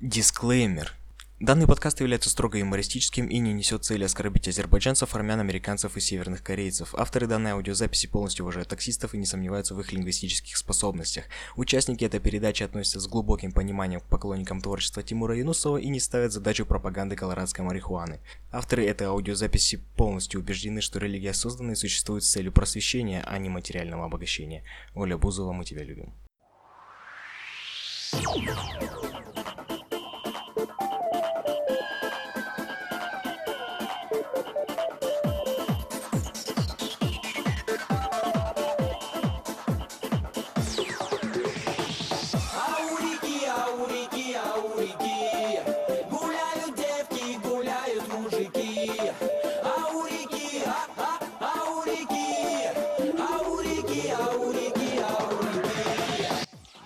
Дисклеймер. 0.00 0.94
Данный 1.40 1.66
подкаст 1.66 1.98
является 1.98 2.30
строго 2.30 2.56
юмористическим 2.56 3.26
и 3.26 3.38
не 3.38 3.52
несет 3.52 3.84
цели 3.84 4.04
оскорбить 4.04 4.46
азербайджанцев, 4.46 5.12
армян, 5.12 5.40
американцев 5.40 5.96
и 5.96 6.00
северных 6.00 6.44
корейцев. 6.44 6.94
Авторы 6.94 7.26
данной 7.26 7.50
аудиозаписи 7.50 8.06
полностью 8.06 8.44
уважают 8.44 8.68
таксистов 8.68 9.14
и 9.14 9.18
не 9.18 9.26
сомневаются 9.26 9.74
в 9.74 9.80
их 9.80 9.90
лингвистических 9.90 10.56
способностях. 10.56 11.24
Участники 11.56 12.04
этой 12.04 12.20
передачи 12.20 12.62
относятся 12.62 13.00
с 13.00 13.08
глубоким 13.08 13.50
пониманием 13.50 14.00
к 14.00 14.04
поклонникам 14.04 14.60
творчества 14.60 15.02
Тимура 15.02 15.36
Юнусова 15.36 15.78
и 15.78 15.88
не 15.88 15.98
ставят 15.98 16.30
задачу 16.30 16.64
пропаганды 16.64 17.16
колорадской 17.16 17.64
марихуаны. 17.64 18.20
Авторы 18.52 18.86
этой 18.86 19.08
аудиозаписи 19.08 19.80
полностью 19.96 20.38
убеждены, 20.40 20.80
что 20.80 21.00
религия 21.00 21.34
создана 21.34 21.72
и 21.72 21.74
существует 21.74 22.22
с 22.22 22.30
целью 22.30 22.52
просвещения, 22.52 23.24
а 23.26 23.36
не 23.38 23.48
материального 23.48 24.04
обогащения. 24.04 24.62
Оля 24.94 25.18
Бузова, 25.18 25.52
мы 25.52 25.64
тебя 25.64 25.82
любим. 25.82 26.14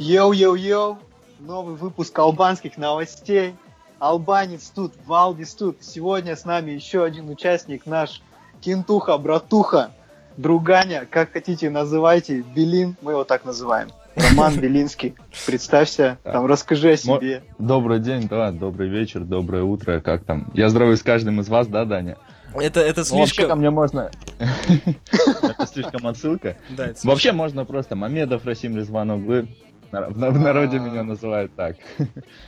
Йоу-йоу-йоу, 0.02 0.96
новый 1.38 1.76
выпуск 1.76 2.18
албанских 2.18 2.76
новостей. 2.76 3.54
Албанец 4.00 4.72
тут, 4.74 4.94
Валдис 5.06 5.54
тут. 5.54 5.76
Сегодня 5.80 6.34
с 6.34 6.44
нами 6.44 6.72
еще 6.72 7.04
один 7.04 7.30
участник, 7.30 7.86
наш 7.86 8.20
Кентуха, 8.60 9.16
братуха, 9.16 9.92
друганя, 10.36 11.06
как 11.08 11.32
хотите 11.32 11.70
называйте, 11.70 12.40
Белин, 12.40 12.96
мы 13.00 13.12
его 13.12 13.22
так 13.22 13.44
называем. 13.44 13.90
Роман 14.16 14.58
Белинский, 14.58 15.14
представься, 15.46 16.18
там 16.24 16.46
расскажи 16.46 16.90
о 16.90 16.96
себе. 16.96 17.44
Добрый 17.60 18.00
день, 18.00 18.26
да, 18.26 18.50
добрый 18.50 18.88
вечер, 18.88 19.20
доброе 19.20 19.62
утро, 19.62 20.00
как 20.00 20.24
там? 20.24 20.50
Я 20.52 20.68
здороваюсь 20.68 20.98
с 20.98 21.04
каждым 21.04 21.40
из 21.40 21.48
вас, 21.48 21.68
да, 21.68 21.84
Даня? 21.84 22.18
Это, 22.54 22.80
это 22.80 23.04
Ну, 23.08 23.18
вообще 23.20 23.34
ко 23.34 23.42
слишком... 23.42 23.58
мне 23.60 23.70
можно... 23.70 24.10
Это 25.42 25.66
слишком 25.66 26.06
отсылка. 26.08 26.56
Вообще 27.04 27.30
можно 27.32 27.64
просто 27.64 27.94
Мамедов 27.94 28.44
Расим 28.44 28.76
Резван 28.76 29.12
Углы. 29.12 29.48
В 29.92 30.30
в 30.30 30.38
народе 30.38 30.78
меня 30.78 31.02
называют 31.02 31.54
так. 31.54 31.76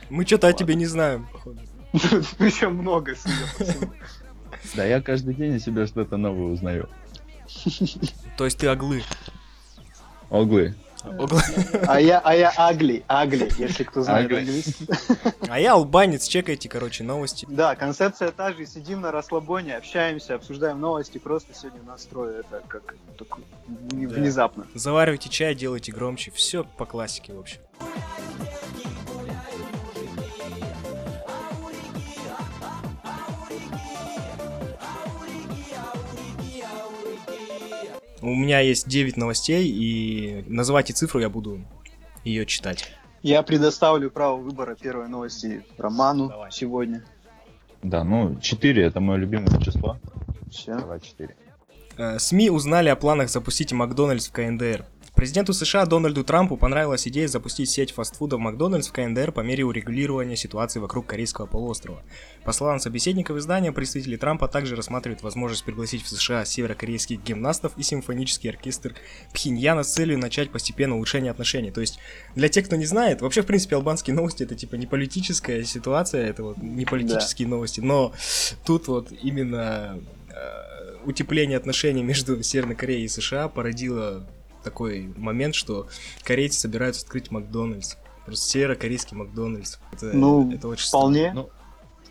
Мы 0.09 0.25
что-то 0.25 0.47
о 0.47 0.53
тебе 0.53 0.73
не 0.73 0.87
знаем, 0.87 1.27
походу. 1.31 1.59
Причем 2.39 2.75
много, 2.75 3.15
судя 3.15 3.35
по 3.57 3.63
всему. 3.63 3.91
Да, 4.73 4.83
я 4.83 4.99
каждый 4.99 5.35
день 5.35 5.55
о 5.55 5.59
себе 5.59 5.85
что-то 5.85 6.17
новое 6.17 6.53
узнаю. 6.53 6.89
То 8.37 8.45
есть 8.45 8.57
ты 8.57 8.67
оглы. 8.67 9.03
Углы. 10.31 10.73
Огла- 11.17 11.85
А 11.87 11.99
я, 12.01 12.19
а 12.19 12.33
я 12.35 12.51
Агли, 12.57 13.03
Агли, 13.07 13.49
если 13.57 13.83
кто 13.83 14.01
знает 14.01 14.25
Агли. 14.25 14.37
английский. 14.39 14.87
А 15.49 15.59
я 15.59 15.73
албанец, 15.73 16.27
чекайте, 16.27 16.67
короче, 16.69 17.03
новости. 17.03 17.45
Да, 17.49 17.75
концепция 17.75 18.31
та 18.31 18.51
же, 18.53 18.65
сидим 18.65 19.01
на 19.01 19.11
расслабоне, 19.11 19.75
общаемся, 19.77 20.35
обсуждаем 20.35 20.79
новости, 20.79 21.17
просто 21.17 21.53
сегодня 21.53 21.81
настрою 21.83 22.39
это 22.39 22.61
как 22.67 22.83
так, 23.17 23.27
вне- 23.89 24.07
Да. 24.07 24.15
внезапно. 24.15 24.65
Заваривайте 24.73 25.29
чай, 25.29 25.55
делайте 25.55 25.91
громче. 25.91 26.31
Все 26.31 26.63
по 26.63 26.85
классике, 26.85 27.33
в 27.33 27.39
общем. 27.39 27.61
У 38.25 38.33
меня 38.33 38.59
есть 38.59 38.87
9 38.87 39.17
новостей, 39.17 39.67
и 39.69 40.43
называйте 40.47 40.93
цифру, 40.93 41.19
я 41.19 41.29
буду 41.29 41.61
ее 42.23 42.47
читать. 42.47 42.91
Я 43.21 43.43
предоставлю 43.43 44.09
право 44.09 44.37
выбора 44.37 44.73
первой 44.73 45.07
новости 45.07 45.63
Роману 45.77 46.29
Давай. 46.29 46.51
сегодня. 46.51 47.05
Да, 47.83 48.03
ну, 48.03 48.39
4 48.39 48.83
это 48.83 48.99
мое 48.99 49.17
любимое 49.17 49.61
число. 49.61 49.99
Все. 50.49 50.75
Давай 50.75 51.01
4. 51.01 51.35
Э, 51.97 52.17
СМИ 52.17 52.49
узнали 52.49 52.89
о 52.89 52.95
планах 52.95 53.29
запустить 53.29 53.71
Макдональдс 53.71 54.29
в 54.29 54.31
КНДР. 54.31 54.87
Президенту 55.15 55.53
США 55.53 55.85
Дональду 55.85 56.25
Трампу 56.25 56.57
понравилась 56.57 57.07
идея 57.07 57.29
запустить 57.29 57.69
сеть 57.69 57.93
фастфуда 57.93 58.37
Макдональдс 58.37 58.89
в 58.89 58.91
КНДР 58.91 59.31
по 59.31 59.39
мере 59.39 59.63
урегулирования 59.63 60.35
ситуации 60.35 60.81
вокруг 60.81 61.05
Корейского 61.05 61.45
полуострова. 61.45 62.03
По 62.43 62.51
словам 62.51 62.79
собеседников 62.79 63.37
издания, 63.37 63.71
представители 63.71 64.17
Трампа 64.17 64.49
также 64.49 64.75
рассматривают 64.75 65.23
возможность 65.23 65.63
пригласить 65.63 66.03
в 66.03 66.09
США 66.09 66.43
северокорейских 66.43 67.23
гимнастов 67.23 67.77
и 67.77 67.83
симфонический 67.83 68.49
оркестр 68.49 68.93
Пхеньяна 69.33 69.83
с 69.83 69.93
целью 69.93 70.19
начать 70.19 70.51
постепенно 70.51 70.95
улучшение 70.95 71.31
отношений. 71.31 71.71
То 71.71 71.79
есть, 71.79 71.97
для 72.35 72.49
тех, 72.49 72.65
кто 72.65 72.75
не 72.75 72.85
знает, 72.85 73.21
вообще, 73.21 73.41
в 73.41 73.45
принципе, 73.45 73.77
албанские 73.77 74.17
новости 74.17 74.43
это 74.43 74.55
типа 74.55 74.75
не 74.75 74.85
политическая 74.85 75.63
ситуация, 75.63 76.27
это 76.27 76.43
вот 76.43 76.57
не 76.57 76.83
политические 76.83 77.47
новости, 77.47 77.79
но 77.79 78.11
тут 78.65 78.89
вот 78.89 79.13
именно 79.23 79.97
э, 80.29 80.95
утепление 81.05 81.57
отношений 81.57 82.03
между 82.03 82.43
Северной 82.43 82.75
Кореей 82.75 83.05
и 83.05 83.07
США 83.07 83.47
породило 83.47 84.27
такой 84.65 85.13
момент, 85.15 85.55
что 85.55 85.87
корейцы 86.23 86.59
собираются 86.59 87.05
открыть 87.05 87.31
Макдональдс. 87.31 87.95
Просто 88.25 88.49
северокорейский 88.49 89.15
Макдональдс. 89.15 89.77
Это, 89.93 90.07
Ну, 90.13 90.51
это 90.51 90.67
очень 90.67 90.87
Вполне. 90.89 91.31
Ну, 91.33 91.49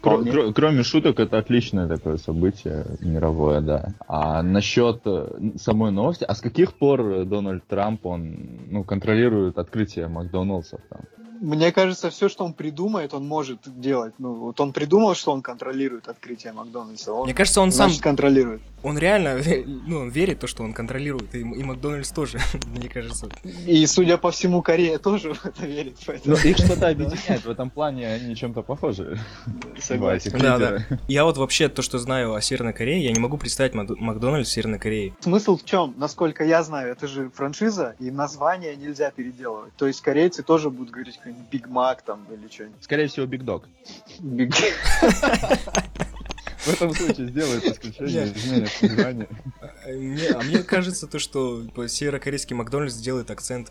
Кро- 0.00 0.19
Вполне. 0.22 0.31
кро- 0.32 0.53
кроме 0.53 0.82
шуток, 0.82 1.19
это 1.19 1.38
отличное 1.38 1.88
такое 1.88 2.19
событие 2.19 2.84
мировое, 3.00 3.60
да. 3.62 3.94
А 4.06 4.42
насчет 4.42 5.00
э, 5.06 5.28
самой 5.56 5.92
новости, 5.92 6.25
а 6.25 6.34
с 6.34 6.41
каких 6.42 6.75
пор 6.75 7.25
Дональд 7.25 7.66
Трамп, 7.66 8.04
он, 8.06 8.37
ну, 8.71 8.84
контролирует 8.84 9.56
открытие 9.59 10.09
Макдоналдсов 10.09 10.81
там? 10.91 11.00
Мне 11.41 11.72
кажется, 11.72 12.11
все, 12.11 12.28
что 12.28 12.45
он 12.45 12.53
придумает, 12.53 13.15
он 13.15 13.27
может 13.27 13.61
делать. 13.81 14.15
Ну, 14.19 14.34
вот 14.34 14.61
он 14.61 14.72
придумал, 14.72 15.15
что 15.15 15.33
он 15.33 15.43
контролирует 15.43 16.09
открытие 16.09 16.53
Макдональдса. 16.53 17.12
Он, 17.12 17.25
Мне 17.25 17.34
кажется, 17.34 17.61
он 17.61 17.72
сам, 17.72 17.89
значит, 17.89 18.03
контролирует. 18.03 18.62
он 18.83 18.99
реально, 18.99 19.41
ну, 19.87 19.99
он 20.00 20.09
верит 20.11 20.39
в 20.39 20.41
то, 20.43 20.47
что 20.47 20.62
он 20.62 20.72
контролирует, 20.72 21.34
и, 21.34 21.41
и 21.41 21.62
Макдональдс 21.65 22.11
тоже, 22.12 22.39
мне 22.77 22.89
кажется. 22.89 23.28
И, 23.67 23.84
судя 23.87 24.17
по 24.17 24.31
всему, 24.31 24.62
Корея 24.62 24.99
тоже 24.99 25.34
в 25.34 25.45
это 25.45 25.67
верит. 25.67 25.97
Поэтому... 26.06 26.37
Ну, 26.37 26.49
их 26.49 26.56
что-то 26.56 26.89
объединяет, 26.95 27.45
в 27.45 27.51
этом 27.51 27.71
плане 27.71 28.09
они 28.09 28.37
чем-то 28.37 28.62
похожи. 28.62 29.19
Согласен. 29.78 30.33
Да, 30.39 30.56
лидеры. 30.56 31.01
Я 31.09 31.25
вот 31.25 31.37
вообще 31.37 31.69
то, 31.69 31.83
что 31.83 31.99
знаю 31.99 32.34
о 32.34 32.41
Северной 32.41 32.72
Корее, 32.72 33.05
я 33.05 33.12
не 33.12 33.21
могу 33.21 33.37
представить 33.39 33.75
Мак- 33.75 33.99
Макдональдс 33.99 34.49
в 34.49 34.53
Северной 34.53 34.78
Корее. 34.78 35.15
Смысл 35.21 35.56
в 35.56 35.65
чем? 35.65 35.95
Насколько 35.97 36.45
я 36.45 36.62
знаю, 36.62 36.93
это 36.93 37.06
же 37.06 37.31
франшиза, 37.31 37.95
и 37.99 38.11
название 38.11 38.77
нельзя 38.77 39.11
переделывать. 39.11 39.75
То 39.77 39.87
есть 39.87 40.01
корейцы 40.01 40.43
тоже 40.43 40.71
будут 40.71 40.91
говорить 40.91 41.19
Биг 41.50 41.68
Мак 41.68 42.02
там 42.02 42.26
или 42.32 42.48
что-нибудь. 42.48 42.82
Скорее 42.82 43.06
всего, 43.08 43.26
Big 43.26 43.42
Dog. 43.44 43.66
Биг... 44.20 44.54
В 46.64 46.68
этом 46.68 46.94
случае 46.94 47.28
сделают 47.28 47.62
исключение, 47.64 48.24
Нет. 48.24 48.36
изменят 48.36 48.70
название. 48.80 49.28
А 49.60 49.88
мне, 49.90 50.28
а 50.30 50.42
мне 50.42 50.58
кажется, 50.62 51.06
то, 51.06 51.18
что 51.18 51.62
северокорейский 51.88 52.56
Макдональдс 52.56 52.94
делает 52.96 53.30
акцент 53.30 53.70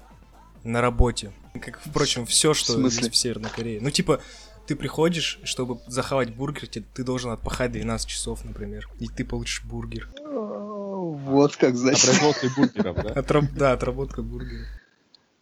на 0.63 0.79
работе. 0.79 1.31
Как, 1.59 1.79
впрочем, 1.83 2.25
все, 2.27 2.53
что 2.53 2.73
В 2.73 2.83
есть 2.83 3.09
в 3.11 3.15
Северной 3.15 3.49
Корее. 3.49 3.79
Ну, 3.81 3.89
типа, 3.89 4.21
ты 4.67 4.75
приходишь, 4.75 5.39
чтобы 5.43 5.79
захавать 5.87 6.35
бургер, 6.35 6.67
ты 6.67 7.03
должен 7.03 7.31
отпахать 7.31 7.71
12 7.71 8.07
часов, 8.07 8.45
например, 8.45 8.87
и 8.99 9.07
ты 9.07 9.25
получишь 9.25 9.63
бургер. 9.63 10.09
Вот 10.21 11.55
как 11.57 11.71
На 11.71 11.77
значит. 11.77 12.05
производстве 12.05 12.49
бургеров, 12.55 12.95
да? 12.95 13.09
Отраб- 13.13 13.51
Да, 13.55 13.71
отработка 13.73 14.21
бургера. 14.21 14.65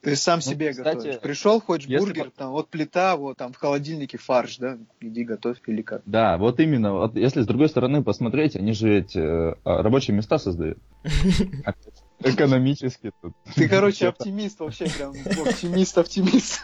Есть 0.03 0.23
сам 0.23 0.37
Ну, 0.37 0.41
себе 0.41 0.71
кстати, 0.71 0.95
готовишь. 0.95 1.19
Пришел, 1.19 1.61
хочешь 1.61 1.87
если 1.87 2.03
бургер, 2.05 2.31
по- 2.31 2.37
там 2.37 2.51
вот 2.51 2.69
плита, 2.69 3.15
вот 3.15 3.37
там 3.37 3.53
в 3.53 3.57
холодильнике 3.57 4.17
фарш, 4.17 4.57
да? 4.57 4.77
Иди 4.99 5.23
готовь 5.23 5.57
или 5.67 5.83
как. 5.83 6.01
Да, 6.05 6.37
вот 6.37 6.59
именно. 6.59 6.93
Вот 6.93 7.15
если 7.15 7.41
с 7.41 7.45
другой 7.45 7.69
стороны 7.69 8.03
посмотреть, 8.03 8.55
они 8.55 8.73
же 8.73 8.89
ведь 8.89 9.15
э, 9.15 9.55
а, 9.63 9.83
рабочие 9.83 10.15
места 10.15 10.39
создают. 10.39 10.79
Экономически 12.23 13.11
тут. 13.21 13.33
Ты, 13.55 13.67
короче, 13.67 14.07
оптимист 14.07 14.59
вообще, 14.59 14.85
прям 14.85 15.11
оптимист-оптимист. 15.11 16.63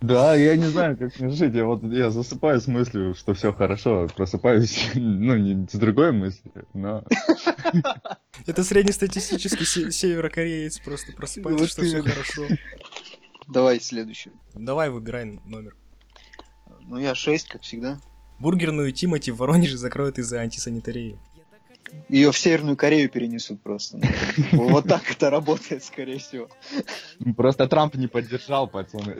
Да, 0.00 0.34
я 0.34 0.56
не 0.56 0.66
знаю, 0.66 0.96
как 0.96 1.18
мне 1.20 1.30
жить. 1.30 1.54
Я 1.54 1.66
вот 1.66 1.82
я 1.84 2.10
засыпаю 2.10 2.60
с 2.60 2.66
мыслью, 2.66 3.14
что 3.14 3.34
все 3.34 3.52
хорошо, 3.52 4.08
просыпаюсь, 4.16 4.90
ну, 4.94 5.36
не 5.36 5.66
с 5.68 5.74
другой 5.74 6.12
мыслью, 6.12 6.66
но... 6.72 7.04
Это 8.46 8.64
среднестатистический 8.64 9.64
се- 9.64 9.90
северокореец 9.90 10.78
просто 10.78 11.12
просыпается, 11.12 11.66
что 11.66 11.82
все 11.82 12.02
хорошо. 12.02 12.46
Давай 13.48 13.80
следующий. 13.80 14.32
Давай 14.54 14.90
выбирай 14.90 15.24
номер. 15.44 15.76
Ну, 16.80 16.98
я 16.98 17.14
6, 17.14 17.48
как 17.48 17.62
всегда. 17.62 18.00
Бургерную 18.38 18.90
Тимати 18.92 19.30
в 19.30 19.36
Воронеже 19.36 19.76
закроют 19.76 20.18
из-за 20.18 20.40
антисанитарии. 20.40 21.18
Ее 22.08 22.32
в 22.32 22.38
Северную 22.38 22.76
Корею 22.76 23.08
перенесут 23.08 23.62
просто. 23.62 24.00
Вот 24.52 24.86
так 24.88 25.10
это 25.10 25.30
работает, 25.30 25.84
скорее 25.84 26.18
всего. 26.18 26.48
Просто 27.36 27.66
Трамп 27.66 27.94
не 27.94 28.06
поддержал, 28.06 28.68
пацаны. 28.68 29.16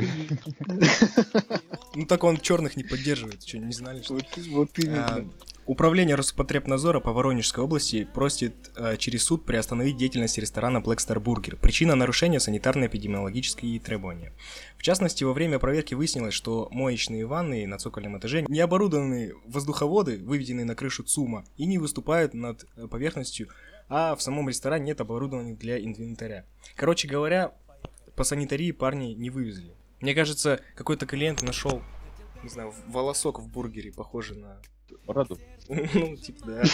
Ну 1.95 2.07
так 2.07 2.25
он 2.25 2.39
черных 2.39 2.77
не 2.77 2.85
поддерживает, 2.85 3.47
что, 3.47 3.59
не 3.59 3.73
знали, 3.73 4.03
что? 4.03 4.15
Вот, 4.15 4.25
вот 4.49 4.71
А, 4.79 4.81
именно. 4.83 5.31
Управление 5.71 6.17
Роспотребнадзора 6.17 6.99
по 6.99 7.13
Воронежской 7.13 7.63
области 7.63 8.03
просит 8.03 8.73
э, 8.75 8.97
через 8.97 9.23
суд 9.23 9.45
приостановить 9.45 9.97
деятельность 9.97 10.37
ресторана 10.37 10.79
Black 10.79 10.97
Star 10.97 11.23
Burger. 11.23 11.55
Причина 11.55 11.95
нарушения 11.95 12.39
санитарно-эпидемиологические 12.39 13.79
требования. 13.79 14.33
В 14.77 14.83
частности, 14.83 15.23
во 15.23 15.33
время 15.33 15.61
проверки 15.61 15.95
выяснилось, 15.95 16.35
что 16.35 16.67
моечные 16.73 17.25
ванны 17.25 17.69
на 17.69 17.79
цокольном 17.79 18.19
этаже 18.19 18.45
не 18.49 18.59
оборудованы 18.59 19.33
воздуховоды, 19.47 20.19
выведенные 20.19 20.65
на 20.65 20.75
крышу 20.75 21.05
ЦУМа, 21.05 21.45
и 21.57 21.67
не 21.67 21.79
выступают 21.79 22.35
над 22.35 22.67
э, 22.75 22.89
поверхностью, 22.89 23.47
а 23.89 24.17
в 24.17 24.23
самом 24.23 24.49
ресторане 24.49 24.87
нет 24.87 25.01
оборудования 25.01 25.55
для 25.55 25.79
инвентаря. 25.79 26.47
Короче 26.75 27.07
говоря, 27.07 27.55
по 28.17 28.25
санитарии 28.25 28.73
парни 28.73 29.15
не 29.15 29.31
вывезли. 29.31 29.77
Мне 30.01 30.17
кажется, 30.17 30.61
какой-то 30.75 31.07
клиент 31.07 31.43
нашел, 31.43 31.81
не 32.43 32.49
знаю, 32.49 32.75
волосок 32.89 33.39
в 33.39 33.47
бургере, 33.47 33.93
похожий 33.93 34.37
на 34.37 34.61
Бороду. 35.07 35.39
ну, 35.69 36.17
типа, 36.17 36.47
да. 36.47 36.63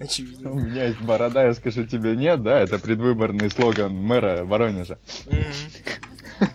У 0.00 0.04
Очевидно. 0.04 0.48
меня 0.48 0.86
есть 0.86 1.00
борода, 1.00 1.44
я 1.44 1.54
скажу 1.54 1.86
тебе 1.86 2.16
нет, 2.16 2.42
да, 2.42 2.58
это 2.60 2.80
предвыборный 2.80 3.48
слоган 3.48 3.94
мэра 3.94 4.44
Воронежа. 4.44 4.98
Мгм. 5.26 5.44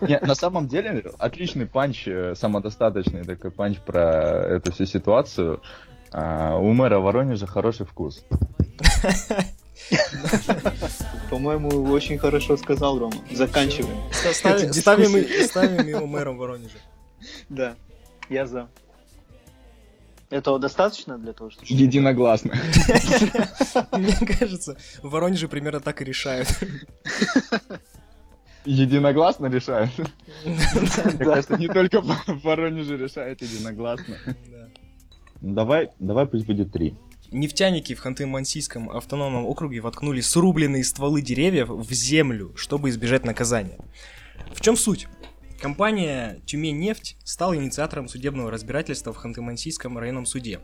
Не, 0.02 0.20
на 0.20 0.36
самом 0.36 0.68
деле, 0.68 1.06
отличный 1.18 1.66
панч, 1.66 2.06
э, 2.08 2.36
самодостаточный 2.36 3.24
такой 3.24 3.52
панч 3.52 3.78
про 3.80 4.46
эту 4.46 4.74
всю 4.74 4.86
ситуацию. 4.86 5.62
А, 6.12 6.58
у 6.58 6.74
мэра 6.74 7.00
Воронежа 7.00 7.48
хороший 7.48 7.86
вкус. 7.86 8.26
По-моему, 11.30 11.84
очень 11.92 12.18
хорошо 12.18 12.58
сказал 12.58 13.00
Рома. 13.00 13.14
Заканчиваем. 13.32 13.98
Ставим 14.12 15.88
его 15.88 16.06
мэром 16.08 16.38
Воронежа. 16.38 16.80
Да, 17.48 17.76
я 18.30 18.46
за. 18.48 18.68
Этого 20.30 20.60
достаточно 20.60 21.18
для 21.18 21.34
того, 21.34 21.50
чтобы... 21.50 21.66
Единогласно. 21.68 22.54
Мне 23.92 24.16
кажется, 24.40 24.78
в 25.02 25.10
Воронеже 25.10 25.48
примерно 25.48 25.80
так 25.80 26.02
и 26.02 26.06
решают. 26.06 26.48
Единогласно 28.66 29.48
решают. 29.48 29.90
Мне 30.46 30.58
Да. 31.18 31.26
кажется, 31.26 31.58
не 31.58 31.68
только 31.68 32.02
в 32.02 32.44
Воронеже 32.44 32.98
решают 32.98 33.42
единогласно. 33.42 34.18
Ну, 35.42 35.54
Давай, 35.56 35.90
давай 36.00 36.26
пусть 36.28 36.46
будет 36.46 36.72
три. 36.72 36.96
Нефтяники 37.32 37.96
в 37.96 38.06
Ханты-Мансийском 38.06 38.90
автономном 38.92 39.46
округе 39.46 39.80
воткнули 39.80 40.20
срубленные 40.22 40.84
стволы 40.84 41.22
деревьев 41.22 41.70
в 41.70 41.92
землю, 41.94 42.52
чтобы 42.56 42.90
избежать 42.90 43.24
наказания. 43.26 43.78
В 44.54 44.62
чем 44.62 44.76
суть? 44.76 45.08
Компания 45.60 46.40
«Тюмень-нефть» 46.46 47.18
стала 47.26 47.54
инициатором 47.54 48.08
судебного 48.08 48.50
разбирательства 48.50 49.12
в 49.12 49.18
Ханты-Мансийском 49.18 49.98
районном 50.00 50.26
суде. 50.26 50.62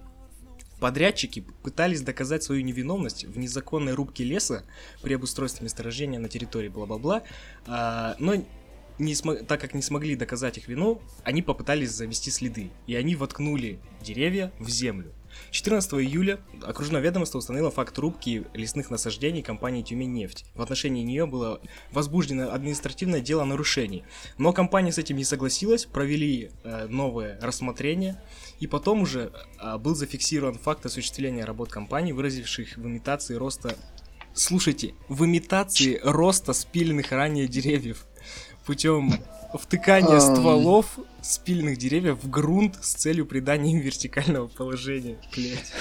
Подрядчики 0.80 1.42
пытались 1.64 2.02
доказать 2.02 2.44
свою 2.44 2.64
невиновность 2.64 3.26
в 3.26 3.38
незаконной 3.38 3.94
рубке 3.94 4.24
леса 4.24 4.64
при 5.02 5.14
обустройстве 5.16 5.66
месторождения 5.66 6.18
на 6.18 6.30
территории 6.30 6.70
бла-бла-бла, 6.70 7.24
а, 7.68 8.16
но 8.20 8.36
не 8.98 9.14
смо- 9.14 9.44
так 9.46 9.60
как 9.60 9.74
не 9.74 9.82
смогли 9.82 10.16
доказать 10.16 10.58
их 10.58 10.70
вину, 10.70 11.02
они 11.24 11.42
попытались 11.42 11.92
завести 11.92 12.32
следы, 12.32 12.72
и 12.88 12.96
они 12.96 13.18
воткнули 13.18 13.80
деревья 14.02 14.54
в 14.60 14.70
землю. 14.70 15.14
14 15.52 15.94
июля 15.94 16.40
окружное 16.62 17.02
ведомство 17.02 17.38
установило 17.38 17.72
факт 17.72 17.98
рубки 17.98 18.46
лесных 18.54 18.90
насаждений 18.90 19.42
компании 19.42 19.82
«Тюмень-нефть». 19.82 20.46
В 20.54 20.62
отношении 20.62 21.04
нее 21.04 21.26
было 21.26 21.62
возбуждено 21.92 22.52
административное 22.52 23.22
дело 23.22 23.44
о 23.44 23.46
нарушении. 23.46 24.06
Но 24.38 24.54
компания 24.54 24.92
с 24.92 24.98
этим 24.98 25.18
не 25.18 25.24
согласилась, 25.24 25.86
провели 25.86 26.52
э, 26.64 26.88
новое 26.88 27.40
рассмотрение, 27.42 28.22
и 28.60 28.68
потом 28.68 29.02
уже 29.02 29.32
э, 29.60 29.78
был 29.78 29.96
зафиксирован 29.96 30.58
факт 30.58 30.86
осуществления 30.86 31.46
работ 31.46 31.70
компании, 31.70 32.12
выразивших 32.12 32.78
в 32.78 32.86
имитации 32.86 33.36
роста... 33.36 33.76
Слушайте, 34.34 34.96
в 35.08 35.24
имитации 35.24 36.00
роста 36.04 36.52
спиленных 36.52 37.12
ранее 37.14 37.48
деревьев 37.48 38.06
путем 38.66 39.14
втыкания 39.54 40.20
стволов 40.20 41.00
спиленных 41.26 41.78
деревьев 41.78 42.24
в 42.24 42.30
грунт 42.30 42.78
с 42.82 42.94
целью 42.94 43.26
придания 43.26 43.72
им 43.74 43.80
вертикального 43.80 44.48
положения. 44.48 45.18
Блять. 45.36 45.74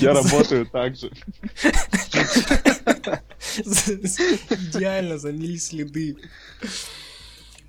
Я 0.00 0.14
работаю 0.14 0.66
так 0.66 0.96
же. 0.96 1.10
Идеально 4.50 5.18
замели 5.18 5.58
следы. 5.58 6.16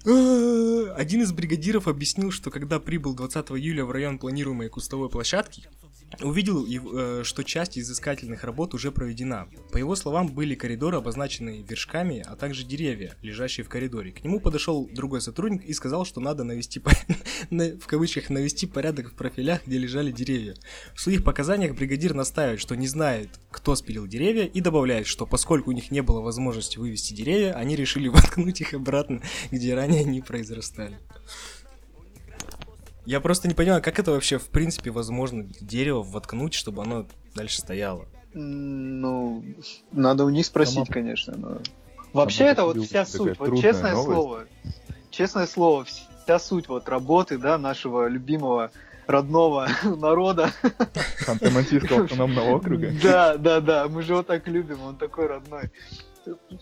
Один 0.05 1.21
из 1.21 1.31
бригадиров 1.33 1.87
объяснил, 1.87 2.31
что 2.31 2.51
когда 2.51 2.79
прибыл 2.79 3.13
20 3.13 3.51
июля 3.51 3.83
в 3.83 3.91
район 3.91 4.17
планируемой 4.17 4.69
кустовой 4.69 5.09
площадки, 5.09 5.67
увидел, 6.21 6.65
э, 6.65 7.23
что 7.23 7.43
часть 7.43 7.77
изыскательных 7.77 8.43
работ 8.43 8.73
уже 8.73 8.91
проведена. 8.91 9.47
По 9.71 9.77
его 9.77 9.95
словам, 9.95 10.27
были 10.27 10.55
коридоры, 10.55 10.97
обозначенные 10.97 11.63
вершками, 11.63 12.23
а 12.25 12.35
также 12.35 12.63
деревья, 12.63 13.15
лежащие 13.21 13.63
в 13.63 13.69
коридоре. 13.69 14.11
К 14.11 14.23
нему 14.23 14.39
подошел 14.39 14.89
другой 14.93 15.21
сотрудник 15.21 15.65
и 15.65 15.73
сказал, 15.73 16.05
что 16.05 16.19
надо 16.19 16.43
навести, 16.43 16.81
в 17.49 17.85
кавычках, 17.85 18.29
навести 18.29 18.65
порядок 18.67 19.11
в 19.11 19.13
профилях, 19.13 19.65
где 19.65 19.77
лежали 19.77 20.11
деревья. 20.11 20.55
В 20.93 21.01
своих 21.01 21.23
показаниях 21.23 21.75
бригадир 21.75 22.13
настаивает, 22.13 22.59
что 22.59 22.75
не 22.75 22.87
знает, 22.87 23.29
кто 23.51 23.75
спилил 23.75 24.07
деревья, 24.07 24.45
и 24.45 24.61
добавляет, 24.61 25.07
что 25.07 25.25
поскольку 25.25 25.69
у 25.69 25.73
них 25.73 25.91
не 25.91 26.01
было 26.01 26.21
возможности 26.21 26.77
вывести 26.77 27.13
деревья, 27.13 27.53
они 27.53 27.75
решили 27.75 28.07
воткнуть 28.09 28.61
их 28.61 28.73
обратно, 28.73 29.21
где 29.51 29.75
ранее 29.75 30.01
они 30.01 30.21
произрастали. 30.21 30.97
Я 33.09 33.21
просто 33.21 33.47
не 33.47 33.55
понимаю, 33.55 33.81
как 33.81 33.97
это 33.97 34.11
вообще 34.11 34.37
в 34.37 34.49
принципе 34.49 34.91
возможно 34.91 35.43
дерево 35.61 36.03
воткнуть, 36.03 36.53
чтобы 36.53 36.83
оно 36.83 37.07
дальше 37.33 37.57
стояло. 37.57 38.05
Ну, 38.35 39.43
надо 39.91 40.25
у 40.25 40.29
них 40.29 40.45
спросить, 40.45 40.75
Сама- 40.75 40.85
конечно. 40.93 41.33
но- 41.35 41.57
Вообще 42.13 42.37
Сама 42.37 42.51
это 42.51 42.65
вот 42.65 42.77
вся 42.85 43.07
суть. 43.07 43.39
Вот 43.39 43.59
честное 43.59 43.93
новость. 43.93 44.05
слово. 44.13 44.43
Честное 45.09 45.47
слово, 45.47 45.85
вся 45.85 46.37
суть 46.37 46.67
вот 46.67 46.87
работы, 46.87 47.39
да, 47.39 47.57
нашего 47.57 48.07
любимого 48.07 48.69
родного 49.07 49.67
народа. 49.83 50.51
Ханты-Мансийского 51.25 52.03
автономного 52.03 52.57
округа. 52.57 52.91
Да, 53.01 53.37
да, 53.37 53.59
да, 53.59 53.87
мы 53.87 54.03
же 54.03 54.13
его 54.13 54.21
так 54.21 54.47
любим, 54.47 54.83
он 54.83 54.97
такой 54.97 55.25
родной. 55.25 55.71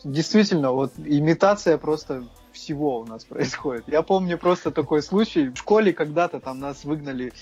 Действительно, 0.06 0.72
вот 0.72 0.94
имитация 0.98 1.78
просто 1.78 2.24
всего 2.58 3.00
у 3.00 3.06
нас 3.06 3.24
происходит. 3.24 3.86
Я 3.88 4.02
помню 4.02 4.38
просто 4.38 4.72
такой 4.72 5.02
случай. 5.02 5.50
В 5.50 5.56
школе 5.56 5.94
когда-то 5.94 6.40
там 6.40 6.60
нас 6.60 6.84
выгнали 6.84 7.34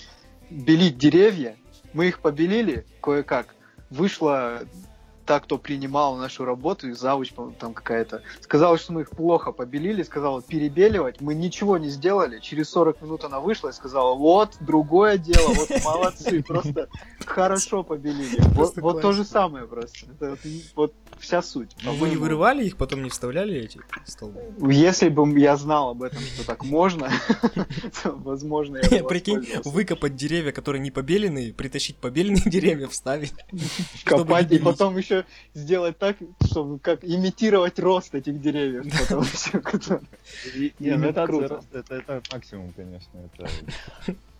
белить 0.50 0.98
деревья. 0.98 1.56
Мы 1.92 2.08
их 2.08 2.20
побелили 2.20 2.86
кое-как. 3.00 3.54
Вышла 3.90 4.62
та, 5.26 5.40
кто 5.40 5.58
принимал 5.58 6.16
нашу 6.16 6.44
работу, 6.44 6.88
и 6.88 6.92
завуч, 6.92 7.32
по-моему, 7.32 7.56
там 7.58 7.74
какая-то, 7.74 8.22
сказала, 8.40 8.78
что 8.78 8.92
мы 8.92 9.02
их 9.02 9.10
плохо 9.10 9.52
побелили, 9.52 10.02
сказала 10.02 10.40
перебеливать. 10.40 11.20
Мы 11.20 11.34
ничего 11.34 11.78
не 11.78 11.88
сделали. 11.88 12.38
Через 12.38 12.70
40 12.70 13.02
минут 13.02 13.24
она 13.24 13.40
вышла 13.40 13.70
и 13.70 13.72
сказала, 13.72 14.14
вот, 14.14 14.56
другое 14.60 15.18
дело, 15.18 15.48
вот 15.48 15.68
молодцы, 15.84 16.42
просто 16.46 16.88
хорошо 17.24 17.82
побелили. 17.82 18.40
Вот, 18.54 19.02
то 19.02 19.12
же 19.12 19.24
самое 19.24 19.66
просто. 19.66 20.06
Это 20.12 20.36
вот, 20.74 20.94
вся 21.18 21.42
суть. 21.42 21.76
А 21.84 21.90
вы 21.90 22.10
не 22.10 22.16
вырывали 22.16 22.64
их, 22.64 22.76
потом 22.76 23.02
не 23.02 23.10
вставляли 23.10 23.56
эти 23.56 23.80
столбы? 24.04 24.40
Если 24.70 25.08
бы 25.08 25.38
я 25.38 25.56
знал 25.56 25.90
об 25.90 26.02
этом, 26.02 26.20
что 26.20 26.46
так 26.46 26.64
можно, 26.64 27.10
возможно, 28.04 28.78
я 28.90 29.02
бы 29.02 29.08
Прикинь, 29.16 29.46
выкопать 29.64 30.14
деревья, 30.14 30.52
которые 30.52 30.80
не 30.82 30.90
побеленные, 30.90 31.52
притащить 31.52 31.96
побеленные 31.96 32.42
деревья, 32.44 32.86
вставить. 32.86 33.34
копать 34.04 34.52
и 34.52 34.58
потом 34.58 34.96
еще 34.96 35.15
сделать 35.54 35.98
так, 35.98 36.16
чтобы 36.50 36.78
как 36.78 37.04
имитировать 37.04 37.78
рост 37.78 38.14
этих 38.14 38.40
деревьев. 38.40 38.84
потом 39.00 39.24
ну 39.24 40.86
это 40.86 40.94
Имитация 40.94 41.26
круто. 41.26 41.48
роста, 41.48 41.78
это, 41.78 41.94
это 41.94 42.22
максимум, 42.32 42.72
конечно. 42.76 43.10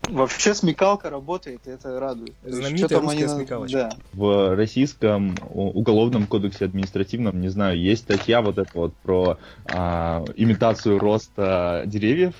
Вообще 0.09 0.55
смекалка 0.55 1.11
работает, 1.11 1.67
и 1.67 1.71
это 1.71 1.99
радует. 1.99 2.35
Знаменитая 2.45 2.87
что 2.87 2.89
там 2.89 3.05
русская 3.05 3.25
они 3.25 3.35
смекалочка. 3.35 3.79
Да. 3.79 3.97
В 4.13 4.55
российском 4.55 5.35
уголовном 5.51 6.27
кодексе 6.27 6.67
административном, 6.67 7.41
не 7.41 7.49
знаю, 7.49 7.79
есть 7.79 8.05
статья 8.05 8.41
вот 8.41 8.59
эта 8.59 8.71
вот 8.75 8.95
про 8.97 9.39
а, 9.65 10.25
имитацию 10.37 10.99
роста 10.99 11.83
деревьев. 11.87 12.35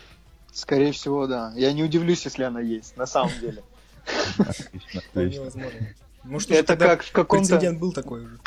Скорее 0.53 0.93
всего, 0.93 1.27
да. 1.27 1.53
Я 1.57 1.73
не 1.73 1.83
удивлюсь, 1.83 2.25
если 2.25 2.45
она 2.45 2.61
есть, 2.61 2.97
на 2.97 3.07
самом 3.07 3.33
деле. 3.41 3.63
Отлично, 4.39 5.03
отлично. 5.13 5.51
Может, 6.27 6.51
уже 6.51 6.59
Это 6.59 6.69
тогда 6.69 6.89
как 6.89 7.03
в 7.05 7.13
каком-то... 7.13 7.49
прецедент 7.49 7.79
был 7.79 7.93
такой 7.93 8.25
уже. 8.25 8.39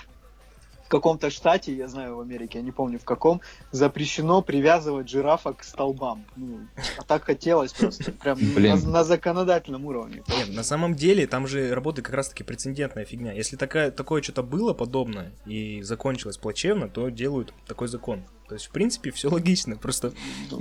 в 0.86 0.90
каком-то 0.90 1.30
штате, 1.30 1.74
я 1.76 1.88
знаю 1.88 2.16
в 2.16 2.20
Америке, 2.20 2.58
я 2.58 2.64
не 2.64 2.72
помню 2.72 2.98
в 3.00 3.04
каком, 3.06 3.42
запрещено 3.72 4.42
привязывать 4.42 5.08
жирафа 5.08 5.54
к 5.54 5.64
столбам. 5.64 6.26
Ну, 6.36 6.60
а 6.98 7.04
так 7.04 7.24
хотелось 7.26 7.74
просто, 7.74 8.12
прям 8.12 8.38
Блин. 8.56 8.80
на, 8.86 8.90
на 8.90 9.04
законодательном 9.04 9.86
уровне. 9.86 10.24
Нет, 10.28 10.50
на 10.56 10.64
самом 10.64 10.96
деле 10.96 11.28
там 11.28 11.46
же 11.48 11.74
работает 11.76 12.06
как 12.08 12.16
раз-таки 12.16 12.44
прецедентная 12.44 13.06
фигня. 13.06 13.34
Если 13.34 13.56
такая, 13.56 13.92
такое 13.92 14.22
что-то 14.22 14.42
было 14.44 14.74
подобное 14.74 15.32
и 15.46 15.82
закончилось 15.84 16.38
плачевно, 16.38 16.90
то 16.90 17.10
делают 17.10 17.54
такой 17.68 17.88
закон. 17.88 18.24
То 18.48 18.56
есть, 18.56 18.66
в 18.66 18.72
принципе, 18.72 19.12
все 19.12 19.30
логично, 19.30 19.78
просто... 19.78 20.12
Ну, 20.52 20.58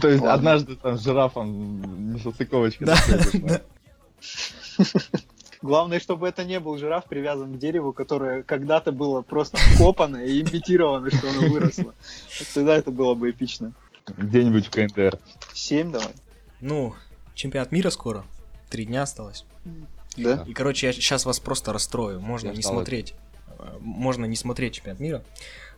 То 0.00 0.08
есть 0.08 0.24
однажды 0.24 0.76
там 0.76 0.96
с 0.96 1.04
жирафом 1.04 2.14
несостыковочка. 2.14 2.86
Главное, 5.66 5.98
чтобы 5.98 6.28
это 6.28 6.44
не 6.44 6.60
был 6.60 6.78
жираф, 6.78 7.04
привязан 7.06 7.54
к 7.54 7.58
дереву, 7.58 7.92
которое 7.92 8.42
когда-то 8.44 8.92
было 8.92 9.22
просто 9.22 9.56
вкопано 9.56 10.16
и 10.24 10.40
имитировано, 10.40 11.10
что 11.10 11.28
оно 11.28 11.48
выросло. 11.48 11.92
Тогда 12.54 12.76
это 12.76 12.90
было 12.92 13.14
бы 13.14 13.30
эпично. 13.30 13.72
Где-нибудь 14.16 14.66
в 14.66 14.70
КНДР. 14.70 15.18
Семь 15.52 15.90
давай. 15.90 16.12
Ну, 16.60 16.94
чемпионат 17.34 17.72
мира 17.72 17.90
скоро. 17.90 18.24
Три 18.70 18.84
дня 18.84 19.02
осталось. 19.02 19.44
Да? 20.16 20.44
И, 20.46 20.52
короче, 20.54 20.86
я 20.86 20.92
сейчас 20.92 21.26
вас 21.26 21.40
просто 21.40 21.72
расстрою. 21.72 22.20
Можно 22.20 22.48
Я 22.50 22.54
не 22.54 22.62
смотреть. 22.62 23.14
Э, 23.58 23.76
Можно 23.80 24.24
не 24.26 24.36
смотреть 24.36 24.74
чемпионат 24.74 25.00
мира. 25.00 25.24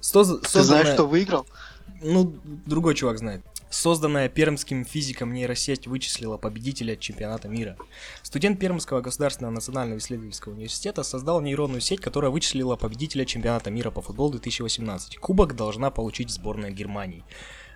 Соз- 0.01 0.41
Ты 0.53 0.63
знаешь, 0.63 0.91
кто 0.93 1.07
выиграл? 1.07 1.47
Ну, 2.03 2.35
другой 2.67 2.95
чувак 2.95 3.19
знает. 3.19 3.41
Созданная 3.71 4.29
пермским 4.29 4.85
физиком 4.85 5.33
нейросеть 5.33 5.87
вычислила 5.87 6.37
победителя 6.39 6.97
чемпионата 6.97 7.49
мира. 7.49 7.77
Студент 8.23 8.59
Пермского 8.59 9.01
государственного 9.01 9.53
национального 9.53 9.99
исследовательского 9.99 10.55
университета 10.55 11.03
создал 11.03 11.41
нейронную 11.41 11.81
сеть, 11.81 12.01
которая 12.01 12.31
вычислила 12.31 12.77
победителя 12.77 13.25
чемпионата 13.25 13.71
мира 13.71 13.91
по 13.91 14.01
футболу 14.01 14.31
2018. 14.33 15.19
Кубок 15.19 15.55
должна 15.55 15.91
получить 15.91 16.31
сборная 16.31 16.71
Германии. 16.71 17.25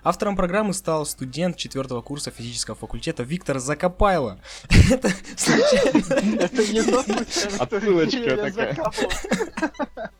Автором 0.05 0.35
программы 0.35 0.75
стал 0.75 1.07
студент 1.07 1.57
четвертого 1.57 2.03
курса 2.03 2.33
физического 2.33 2.75
факультета 2.75 3.23
Виктор 3.23 3.61
Закопайло. 3.61 4.41
Это 4.91 5.11
случайно. 5.37 6.41
Это 6.41 6.73
не 6.73 6.81
Отсылочка 7.59 8.37
такая. 8.37 8.77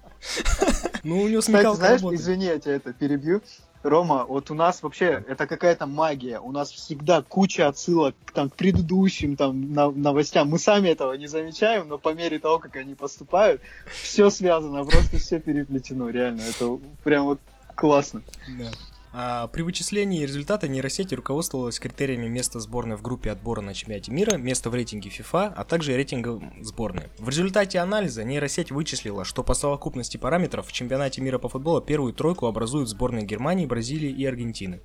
Ну, 1.03 1.23
у 1.23 1.29
него 1.29 1.41
смекалка 1.41 1.99
знаешь, 1.99 2.01
извини, 2.01 2.45
я 2.45 2.61
тебя 2.61 2.75
это 2.77 2.93
перебью. 2.93 3.43
Рома, 3.83 4.25
вот 4.25 4.51
у 4.51 4.55
нас 4.55 4.83
вообще 4.83 5.25
это 5.27 5.47
какая-то 5.47 5.87
магия. 5.87 6.39
У 6.39 6.53
нас 6.53 6.71
всегда 6.71 7.23
куча 7.23 7.67
отсылок 7.67 8.15
там, 8.33 8.51
к 8.51 8.55
предыдущим 8.55 9.37
там, 9.37 9.73
новостям. 9.73 10.49
Мы 10.49 10.59
сами 10.59 10.89
этого 10.89 11.15
не 11.15 11.27
замечаем, 11.27 11.89
но 11.89 11.99
по 11.99 12.15
мере 12.15 12.39
того, 12.39 12.59
как 12.59 12.77
они 12.77 12.95
поступают, 12.95 13.61
все 13.87 14.31
связано, 14.31 14.85
просто 14.85 15.19
все 15.19 15.41
переплетено, 15.41 16.11
реально. 16.11 16.43
Это 16.43 16.79
прям 17.03 17.25
вот 17.25 17.41
классно. 17.75 18.23
Да. 18.59 18.71
А, 19.15 19.47
при 19.49 19.61
вычислении 19.63 20.25
результата 20.25 20.69
нейросети 20.69 21.15
руководствовалась 21.15 21.79
критериями 21.79 22.29
места 22.29 22.61
сборной 22.61 22.97
в 22.97 23.03
группе 23.03 23.31
отбора 23.31 23.61
на 23.61 23.75
чемпионате 23.75 24.11
мира, 24.11 24.39
места 24.39 24.71
в 24.71 24.75
рейтинге 24.75 25.11
FIFA, 25.11 25.53
а 25.55 25.65
также 25.65 25.95
рейтинга 25.95 26.41
сборной. 26.63 27.09
В 27.19 27.29
результате 27.29 27.79
анализа 27.79 28.25
нейросеть 28.25 28.71
вычислила, 28.71 29.25
что 29.25 29.43
по 29.43 29.53
совокупности 29.53 30.17
параметров 30.17 30.67
в 30.67 30.73
чемпионате 30.73 31.21
мира 31.21 31.39
по 31.39 31.51
футболу 31.51 31.83
первую 31.83 32.15
тройку 32.15 32.47
образуют 32.47 32.89
сборные 32.89 33.27
Германии, 33.27 33.67
Бразилии 33.67 34.11
и 34.11 34.25
Аргентины. 34.25 34.81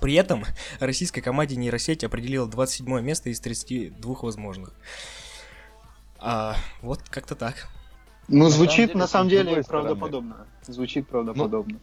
При 0.00 0.14
этом 0.14 0.44
российской 0.80 1.20
команде 1.20 1.54
нейросеть 1.54 2.02
определила 2.02 2.48
27 2.48 3.00
место 3.02 3.30
из 3.30 3.38
32 3.38 4.16
возможных. 4.22 4.72
А, 6.18 6.56
вот 6.82 7.00
как-то 7.08 7.36
так. 7.36 7.68
Ну, 8.26 8.44
На 8.44 8.50
звучит 8.50 8.74
самом 8.74 8.86
деле, 8.88 8.98
на 8.98 9.06
самом 9.06 9.28
деле 9.28 9.62
стороны. 9.62 9.88
правдоподобно. 9.88 10.46
Звучит 10.66 11.06
правдоподобно. 11.06 11.78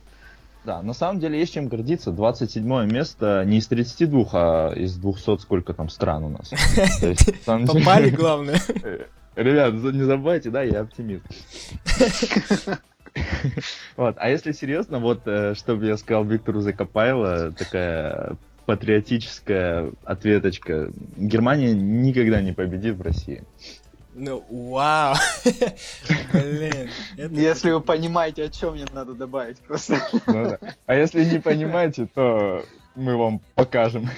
Да, 0.63 0.81
на 0.83 0.93
самом 0.93 1.19
деле 1.19 1.39
есть 1.39 1.53
чем 1.53 1.67
гордиться. 1.67 2.11
27 2.11 2.91
место 2.91 3.43
не 3.45 3.57
из 3.57 3.67
32, 3.67 4.25
а 4.33 4.73
из 4.73 4.95
200 4.95 5.39
сколько 5.39 5.73
там 5.73 5.89
стран 5.89 6.23
у 6.25 6.29
нас. 6.29 6.51
Попали, 7.45 8.09
главное. 8.15 8.59
Э, 8.83 9.05
Ребят, 9.35 9.73
не 9.73 10.03
забывайте, 10.03 10.49
да, 10.49 10.61
я 10.61 10.81
оптимист. 10.81 11.25
Вот, 13.97 14.15
а 14.17 14.29
если 14.29 14.53
серьезно, 14.53 14.99
вот, 14.99 15.23
э, 15.25 15.53
чтобы 15.55 15.85
я 15.85 15.97
сказал 15.97 16.23
Виктору 16.23 16.61
Закопайло, 16.61 17.51
такая 17.51 18.37
патриотическая 18.65 19.91
ответочка. 20.05 20.91
Германия 21.17 21.73
никогда 21.73 22.41
не 22.41 22.53
победит 22.53 22.95
в 22.95 23.01
России. 23.01 23.43
Ну, 24.13 24.43
вау. 24.49 25.15
Блин. 26.33 26.89
это- 27.17 27.33
Если 27.33 27.71
вы 27.71 27.81
понимаете, 27.81 28.43
о 28.43 28.49
чем 28.49 28.73
мне 28.73 28.85
надо 28.93 29.13
добавить, 29.13 29.59
просто. 29.59 30.01
Ну 30.27 30.49
да. 30.49 30.59
А 30.85 30.95
если 30.95 31.23
не 31.23 31.39
понимаете, 31.39 32.07
то 32.13 32.65
мы 32.95 33.15
вам 33.15 33.39
покажем. 33.55 34.09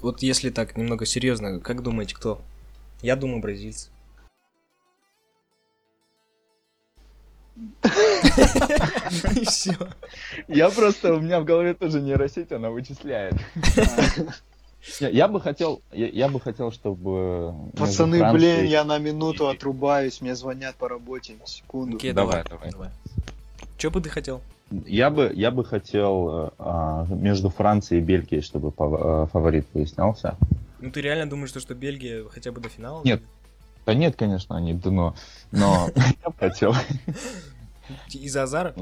Вот 0.00 0.22
если 0.22 0.50
так 0.50 0.76
немного 0.76 1.04
серьезно, 1.04 1.60
как 1.60 1.82
думаете, 1.82 2.14
кто? 2.14 2.40
Я 3.02 3.16
думаю, 3.16 3.40
бразильцы. 3.40 3.90
И 9.34 9.44
все. 9.44 9.74
Я 10.48 10.70
просто, 10.70 11.14
у 11.14 11.20
меня 11.20 11.40
в 11.40 11.44
голове 11.44 11.74
тоже 11.74 12.00
нейросеть, 12.00 12.50
она 12.52 12.70
вычисляет. 12.70 13.34
Я 14.98 15.28
бы 15.28 15.40
хотел, 15.40 15.80
я, 15.92 16.08
я 16.08 16.28
бы 16.28 16.40
хотел, 16.40 16.72
чтобы... 16.72 17.54
между 17.54 17.76
Пацаны, 17.76 18.18
Францией- 18.18 18.32
блин, 18.32 18.64
я 18.66 18.84
на 18.84 18.98
минуту 18.98 19.48
отрубаюсь, 19.48 20.20
мне 20.20 20.34
звонят 20.34 20.74
по 20.74 20.88
работе. 20.88 21.34
Секунду. 21.44 21.96
Окей, 21.96 22.12
Давай, 22.12 22.42
давай, 22.48 22.70
давай. 22.70 22.88
Че 23.78 23.90
бы 23.90 24.00
ты 24.00 24.10
хотел? 24.10 24.40
Я 24.86 25.10
бы, 25.10 25.30
я 25.34 25.50
бы 25.50 25.64
хотел 25.64 26.46
э, 26.46 26.50
а, 26.58 27.06
между 27.10 27.50
Францией 27.50 28.00
и 28.00 28.04
Бельгией, 28.04 28.40
чтобы 28.40 28.70
э, 28.70 29.26
фаворит 29.30 29.66
выяснялся. 29.74 30.36
Ну 30.80 30.90
ты 30.90 31.00
реально 31.00 31.28
думаешь, 31.28 31.50
что, 31.50 31.60
что 31.60 31.74
Бельгия 31.74 32.24
хотя 32.28 32.52
бы 32.52 32.60
до 32.60 32.68
финала? 32.68 33.02
Нет. 33.04 33.22
Да 33.84 33.94
нет, 33.94 34.16
конечно, 34.16 34.56
они 34.56 34.74
дно, 34.74 35.14
но 35.50 35.90
я 35.96 36.30
бы 36.30 36.36
хотел 36.38 36.74
Из-за 38.10 38.44
Азара? 38.44 38.74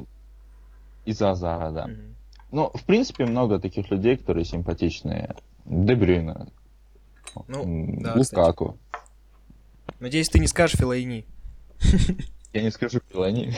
из-за 1.04 1.30
Азара, 1.30 1.70
да. 1.72 1.90
Ну, 2.52 2.70
в 2.74 2.84
принципе, 2.84 3.24
много 3.24 3.58
таких 3.58 3.90
людей, 3.90 4.16
которые 4.16 4.44
симпатичные. 4.44 5.34
Де 5.64 5.94
Брюйне, 5.94 6.46
Ну, 7.48 7.96
да, 8.00 8.14
Лукаку. 8.14 8.78
Надеюсь, 10.00 10.28
ты 10.28 10.38
не 10.38 10.48
скажешь 10.48 10.78
Филаини. 10.78 11.24
Я 12.52 12.62
не 12.62 12.70
скажу 12.70 13.00
Пилани. 13.00 13.54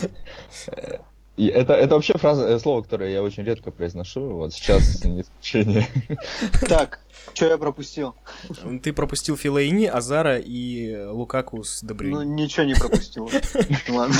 И 1.36 1.48
Это, 1.48 1.74
это 1.74 1.94
вообще 1.94 2.16
фраза, 2.16 2.46
э, 2.48 2.58
слово, 2.58 2.82
которое 2.82 3.10
я 3.12 3.22
очень 3.22 3.44
редко 3.44 3.70
произношу. 3.70 4.20
Вот 4.36 4.54
сейчас 4.54 5.04
не 5.04 5.20
исключение. 5.20 5.86
Так, 6.68 7.00
что 7.34 7.46
я 7.46 7.58
пропустил? 7.58 8.14
Ты 8.82 8.92
пропустил 8.92 9.36
Филаини, 9.36 9.84
Азара 9.86 10.38
и 10.38 10.96
Лукаку 11.06 11.62
с 11.62 11.82
Ну, 11.82 11.88
Дебрюйне. 11.88 12.24
ничего 12.44 12.64
не 12.64 12.74
пропустил. 12.74 13.30
Ладно. 13.88 14.16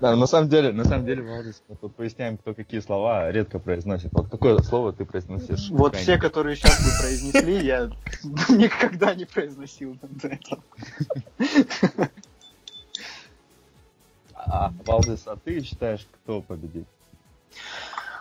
Да, 0.00 0.14
на 0.16 0.26
самом 0.26 0.48
деле, 0.48 0.72
на 0.72 0.84
самом 0.84 1.06
деле, 1.06 1.22
Валдис, 1.22 1.62
мы 1.68 1.76
тут 1.76 1.96
поясняем, 1.96 2.38
кто 2.38 2.54
какие 2.54 2.80
слова 2.80 3.30
редко 3.32 3.58
произносит. 3.58 4.10
Вот 4.12 4.28
какое 4.30 4.58
слово 4.58 4.92
ты 4.92 5.04
произносишь? 5.04 5.70
Вот 5.70 5.96
все, 5.96 6.18
которые 6.18 6.54
сейчас 6.56 6.78
вы 6.80 6.90
произнесли, 7.02 7.66
я 7.66 7.90
никогда 8.48 9.14
не 9.14 9.24
произносил 9.24 9.96
до 10.00 10.28
этого. 10.28 10.62
А, 14.50 14.72
Валдис, 14.86 15.22
а 15.26 15.36
ты 15.36 15.62
считаешь, 15.62 16.06
кто 16.22 16.40
победит? 16.40 16.86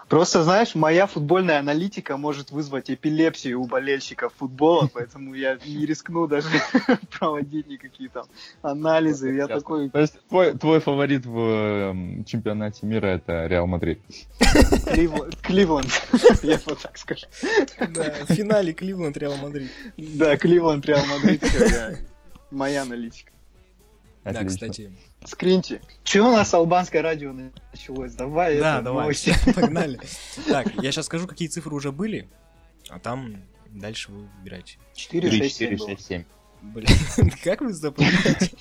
Просто, 0.10 0.44
знаешь, 0.44 0.74
моя 0.74 1.06
футбольная 1.06 1.60
аналитика 1.60 2.16
может 2.16 2.52
вызвать 2.52 2.90
эпилепсию 2.90 3.60
у 3.62 3.68
болельщиков 3.68 4.34
футбола, 4.38 4.90
поэтому 4.94 5.34
я 5.34 5.58
не 5.66 5.86
рискну 5.86 6.28
даже 6.28 6.48
проводить 7.20 7.68
никакие 7.68 8.10
там 8.10 8.26
анализы. 8.62 9.34
Я 9.34 9.48
такой 9.48 9.90
То 9.90 10.00
есть 10.00 10.18
твой, 10.30 10.58
твой 10.58 10.80
фаворит 10.80 11.26
в 11.26 11.38
эм, 11.38 12.24
чемпионате 12.24 12.86
мира 12.86 13.08
это 13.08 13.48
Реал 13.48 13.68
Мадрид. 13.68 14.00
Кливленд, 15.42 15.92
я 16.42 16.60
вот 16.66 16.82
так 16.82 16.98
скажу. 16.98 17.26
Да, 17.90 18.14
в 18.28 18.34
финале 18.34 18.74
Кливленд 18.74 19.18
Реал 19.18 19.36
Мадрид. 19.38 19.72
Да, 19.98 20.38
Кливленд, 20.38 20.86
Реал 20.86 21.06
Мадрид, 21.06 21.44
моя 22.50 22.84
аналитика. 22.84 23.32
Да, 24.24 24.44
кстати. 24.46 24.92
Скриньте. 25.28 25.82
Че 26.04 26.22
у 26.22 26.32
нас 26.32 26.54
албанское 26.54 27.02
радио 27.02 27.34
началось? 27.34 28.14
Давай 28.14 28.60
Да, 28.60 28.76
это, 28.76 28.86
давай, 28.86 29.02
новости. 29.04 29.34
погнали. 29.56 30.00
Так, 30.48 30.74
я 30.82 30.92
сейчас 30.92 31.08
скажу, 31.08 31.28
какие 31.28 31.50
цифры 31.50 31.76
уже 31.76 31.92
были, 31.92 32.30
а 32.90 32.98
там 33.00 33.36
дальше 33.70 34.12
вы 34.12 34.28
выбираете. 34.38 34.78
4, 34.96 35.30
3, 35.30 35.40
6, 35.40 35.60
4, 35.60 35.78
7 35.78 35.78
было. 35.78 35.90
6, 35.90 36.08
7. 36.08 36.24
Блин, 36.62 36.88
как 37.44 37.62
вы 37.62 37.74
запоминаете? 37.74 38.52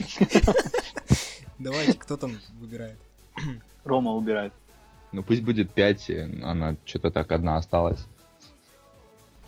Давайте, 1.58 1.94
кто 1.94 2.16
там 2.16 2.36
выбирает? 2.58 2.98
Рома 3.84 4.12
убирает. 4.12 4.52
Ну 5.12 5.22
пусть 5.22 5.42
будет 5.42 5.72
5, 5.72 6.10
она 6.42 6.76
что-то 6.84 7.10
так 7.12 7.30
одна 7.30 7.56
осталась. 7.58 8.04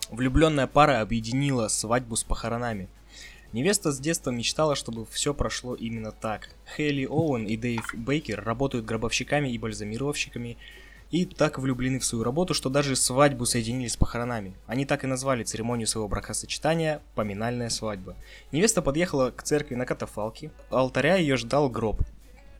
Влюбленная 0.09 0.67
пара 0.67 1.01
объединила 1.01 1.67
свадьбу 1.67 2.15
с 2.15 2.23
похоронами. 2.23 2.87
Невеста 3.51 3.91
с 3.91 3.99
детства 3.99 4.29
мечтала, 4.29 4.75
чтобы 4.75 5.07
все 5.07 5.33
прошло 5.33 5.73
именно 5.73 6.11
так. 6.11 6.49
Хейли 6.75 7.05
Оуэн 7.05 7.45
и 7.45 7.57
Дэйв 7.57 7.95
Бейкер 7.95 8.43
работают 8.43 8.85
гробовщиками 8.85 9.49
и 9.49 9.57
бальзамировщиками, 9.57 10.57
и 11.09 11.25
так 11.25 11.57
влюблены 11.57 11.97
в 11.97 12.05
свою 12.05 12.23
работу, 12.23 12.53
что 12.53 12.69
даже 12.69 12.95
свадьбу 12.95 13.47
соединили 13.47 13.87
с 13.87 13.97
похоронами. 13.97 14.53
Они 14.67 14.85
так 14.85 15.03
и 15.03 15.07
назвали 15.07 15.43
церемонию 15.43 15.87
своего 15.87 16.07
бракосочетания 16.07 17.01
«Поминальная 17.15 17.69
свадьба». 17.69 18.15
Невеста 18.51 18.83
подъехала 18.83 19.31
к 19.31 19.41
церкви 19.41 19.73
на 19.73 19.87
катафалке, 19.87 20.51
у 20.69 20.75
алтаря 20.75 21.15
ее 21.15 21.35
ждал 21.35 21.69
гроб. 21.69 22.03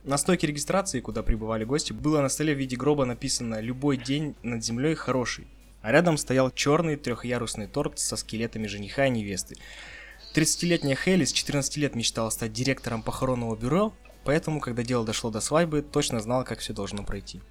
На 0.03 0.17
стойке 0.17 0.47
регистрации, 0.47 1.01
куда 1.01 1.21
прибывали 1.21 1.65
гости, 1.65 1.93
было 1.93 2.21
на 2.21 2.29
столе 2.29 2.55
в 2.55 2.57
виде 2.57 2.75
гроба 2.75 3.05
написано 3.05 3.59
«Любой 3.59 3.97
день 3.97 4.33
над 4.41 4.63
землей 4.63 4.95
хороший», 4.95 5.45
а 5.83 5.91
рядом 5.91 6.17
стоял 6.17 6.49
черный 6.49 6.95
трехъярусный 6.95 7.67
торт 7.67 7.99
со 7.99 8.15
скелетами 8.15 8.65
жениха 8.65 9.05
и 9.05 9.11
невесты. 9.11 9.57
30-летняя 10.33 10.95
Хейли 10.95 11.25
с 11.25 11.31
14 11.31 11.77
лет 11.77 11.95
мечтала 11.95 12.29
стать 12.29 12.53
директором 12.53 13.01
похоронного 13.01 13.55
бюро, 13.55 13.93
поэтому, 14.23 14.59
когда 14.59 14.83
дело 14.83 15.05
дошло 15.05 15.31
до 15.31 15.41
свадьбы, 15.41 15.81
точно 15.81 16.19
знала, 16.19 16.43
как 16.43 16.59
все 16.59 16.73
должно 16.73 17.03
пройти. 17.03 17.41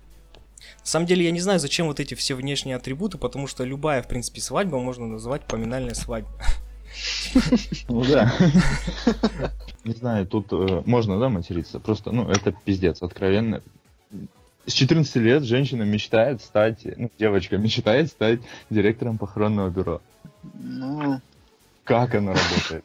На 0.80 0.86
самом 0.86 1.06
деле, 1.06 1.24
я 1.24 1.30
не 1.30 1.40
знаю, 1.40 1.58
зачем 1.58 1.86
вот 1.86 2.00
эти 2.00 2.14
все 2.14 2.34
внешние 2.34 2.76
атрибуты, 2.76 3.18
потому 3.18 3.46
что 3.46 3.64
любая, 3.64 4.02
в 4.02 4.08
принципе, 4.08 4.40
свадьба 4.40 4.78
можно 4.78 5.06
называть 5.06 5.44
поминальная 5.44 5.94
свадьба. 5.94 6.30
Ну 7.88 8.04
да. 8.04 8.32
Не 9.84 9.92
знаю, 9.92 10.26
тут 10.26 10.52
э, 10.52 10.82
можно, 10.86 11.18
да, 11.20 11.28
материться? 11.28 11.80
Просто, 11.80 12.10
ну, 12.12 12.28
это 12.28 12.52
пиздец, 12.52 13.02
откровенно. 13.02 13.62
С 14.66 14.72
14 14.72 15.16
лет 15.16 15.44
женщина 15.44 15.82
мечтает 15.82 16.42
стать, 16.42 16.80
ну, 16.96 17.10
девочка 17.18 17.56
мечтает 17.56 18.08
стать 18.08 18.40
директором 18.70 19.18
похоронного 19.18 19.70
бюро. 19.70 20.00
Ну, 20.54 21.20
Как 21.88 22.14
она 22.14 22.34
работает? 22.34 22.84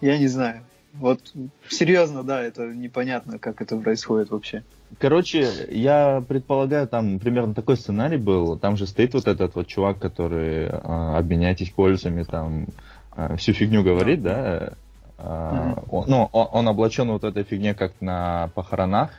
я 0.00 0.18
не 0.18 0.28
знаю. 0.28 0.62
Вот 0.94 1.20
серьезно, 1.68 2.22
да, 2.22 2.40
это 2.42 2.66
непонятно, 2.66 3.38
как 3.38 3.60
это 3.60 3.76
происходит 3.76 4.30
вообще. 4.30 4.64
Короче, 4.98 5.46
я 5.70 6.24
предполагаю, 6.26 6.88
там 6.88 7.18
примерно 7.18 7.54
такой 7.54 7.76
сценарий 7.76 8.16
был. 8.16 8.58
Там 8.58 8.76
же 8.76 8.86
стоит 8.86 9.14
вот 9.14 9.26
этот 9.28 9.54
вот 9.54 9.66
чувак, 9.66 9.98
который 9.98 10.68
а, 10.68 11.18
обменяйтесь 11.18 11.70
пользами, 11.70 12.22
там 12.22 12.66
а, 13.12 13.36
всю 13.36 13.52
фигню 13.52 13.82
говорит, 13.82 14.22
да. 14.22 14.72
А, 15.18 15.82
он, 15.90 16.04
ну, 16.08 16.28
он, 16.32 16.48
он 16.52 16.68
облачен 16.68 17.10
вот 17.10 17.24
этой 17.24 17.42
фигне, 17.42 17.74
как 17.74 17.92
на 18.00 18.50
похоронах. 18.54 19.10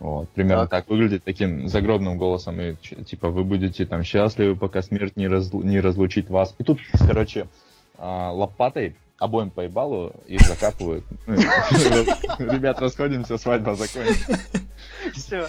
Вот, 0.00 0.28
примерно 0.30 0.68
Так. 0.68 0.86
так. 0.86 0.88
выглядит 0.88 1.24
таким 1.24 1.68
загробным 1.68 2.18
голосом. 2.18 2.60
И, 2.60 2.76
типа, 3.04 3.30
вы 3.30 3.44
будете 3.44 3.84
там 3.84 4.04
счастливы, 4.04 4.54
пока 4.54 4.80
смерть 4.80 5.16
не, 5.16 5.26
разлу- 5.26 5.64
не 5.64 5.80
разлучит 5.80 6.30
вас. 6.30 6.54
И 6.58 6.64
тут, 6.64 6.78
короче, 7.06 7.48
лопатой 7.98 8.96
обоим 9.18 9.50
по 9.50 9.62
ебалу 9.62 10.12
их 10.26 10.40
закапывают. 10.42 11.04
Ну, 11.26 11.34
Ребят, 12.38 12.80
расходимся, 12.80 13.36
свадьба 13.36 13.74
закончится. 13.74 14.38
Все. 15.12 15.48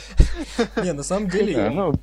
Не, 0.82 0.94
на 0.94 1.04
самом 1.04 1.30
деле, 1.30 1.70
ну, 1.70 1.94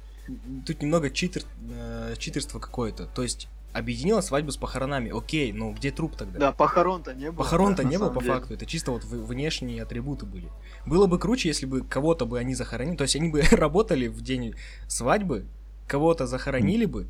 тут 0.65 0.81
немного 0.81 1.11
читер, 1.11 1.43
э, 1.71 2.15
читерство 2.19 2.61
какое-то. 2.61 3.07
То 3.07 3.23
есть, 3.23 3.49
объединила 3.73 4.21
свадьбу 4.21 4.51
с 4.53 4.57
похоронами. 4.57 5.17
Окей, 5.17 5.53
но 5.53 5.73
где 5.73 5.91
труп 5.91 6.17
тогда? 6.17 6.39
Да, 6.39 6.53
похорон-то 6.53 7.15
не 7.15 7.31
было. 7.31 7.39
Похорон-то 7.43 7.83
да, 7.83 7.89
не 7.89 7.99
было 7.99 8.11
по 8.11 8.21
деле. 8.21 8.35
факту, 8.35 8.55
это 8.55 8.65
чисто 8.67 8.93
вот 8.93 9.05
внешние 9.05 9.83
атрибуты 9.83 10.25
были. 10.25 10.49
Было 10.87 11.07
бы 11.07 11.19
круче, 11.19 11.49
если 11.49 11.67
бы 11.67 11.83
кого-то 11.83 12.27
бы 12.27 12.39
они 12.39 12.55
захоронили, 12.55 12.97
то 12.97 13.03
есть 13.03 13.17
они 13.17 13.29
бы 13.29 13.43
работали 13.51 14.07
в 14.07 14.21
день 14.23 14.55
свадьбы, 14.87 15.47
кого-то 15.87 16.27
захоронили 16.27 16.87
бы 16.87 17.09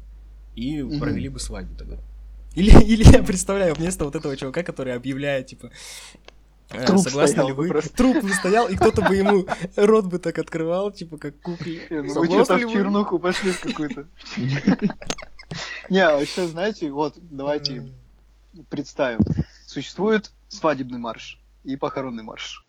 и 0.54 0.82
провели 0.98 1.28
бы 1.28 1.38
свадьбу 1.38 1.76
тогда. 1.76 1.98
Или, 2.56 2.70
или 2.84 3.04
я 3.04 3.22
представляю 3.22 3.74
вместо 3.74 4.04
вот 4.04 4.16
этого 4.16 4.36
чувака, 4.36 4.64
который 4.64 4.94
объявляет, 4.94 5.46
типа, 5.46 5.70
э, 6.70 6.84
Труп 6.86 7.02
согласны 7.02 7.32
стоял 7.34 7.48
ли 7.48 7.52
вы? 7.54 7.68
просто. 7.68 7.94
Труп 7.94 8.22
бы 8.22 8.30
стоял, 8.30 8.68
и 8.68 8.74
кто-то 8.74 9.02
бы 9.02 9.14
ему 9.14 9.46
рот 9.76 10.06
бы 10.06 10.18
так 10.18 10.38
открывал, 10.38 10.90
типа, 10.90 11.18
как 11.18 11.38
кукле. 11.40 11.86
Ну 11.90 12.20
Вы 12.20 12.26
что-то 12.26 12.56
в 12.56 12.72
чернуху 12.72 13.18
пошли 13.18 13.52
в 13.52 13.60
какую-то. 13.60 14.08
Не, 15.90 16.04
а 16.04 16.18
еще, 16.18 16.48
знаете, 16.48 16.90
вот, 16.90 17.14
давайте 17.20 17.92
представим. 18.68 19.20
Существует 19.66 20.32
свадебный 20.48 20.98
марш 20.98 21.38
и 21.62 21.76
похоронный 21.76 22.24
марш. 22.24 22.66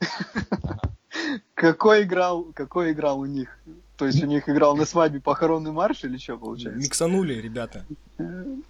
Какой 1.55 2.03
играл, 2.03 2.51
какой 2.53 2.91
играл 2.91 3.19
у 3.19 3.25
них? 3.25 3.57
То 3.97 4.05
есть 4.05 4.23
у 4.23 4.27
них 4.27 4.47
играл 4.47 4.77
на 4.77 4.85
свадьбе 4.85 5.19
похоронный 5.19 5.71
марш 5.71 6.03
или 6.03 6.17
что 6.17 6.37
получается? 6.37 6.79
Миксанули, 6.79 7.33
ребята. 7.33 7.83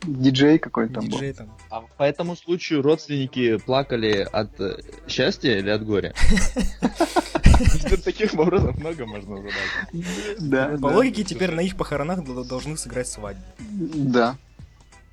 Диджей 0.03 0.57
какой 0.57 0.87
там 0.87 1.03
был? 1.03 1.11
Диджей 1.11 1.33
там. 1.33 1.51
А 1.69 1.81
по 1.81 2.03
этому 2.03 2.37
случаю 2.37 2.81
родственники 2.81 3.57
плакали 3.57 4.25
от 4.31 4.59
э, 4.61 4.79
счастья 5.07 5.57
или 5.57 5.69
от 5.69 5.85
горя? 5.85 6.13
Таких 8.05 8.33
вопросов 8.35 8.77
много 8.77 9.05
можно 9.05 9.37
задать. 9.37 10.39
Да, 10.39 10.77
По 10.81 10.87
логике, 10.87 11.25
теперь 11.25 11.51
на 11.51 11.59
их 11.61 11.75
похоронах 11.75 12.23
должны 12.47 12.77
сыграть 12.77 13.07
свадьбу. 13.07 13.43
Да, 13.59 14.37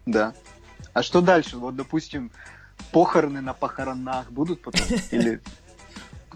да. 0.06 0.32
А 0.92 1.02
что 1.02 1.22
дальше? 1.22 1.56
Вот, 1.56 1.74
допустим, 1.74 2.30
похороны 2.92 3.40
на 3.40 3.52
похоронах 3.52 4.30
будут 4.30 4.62
потом? 4.62 4.86
Или 5.10 5.40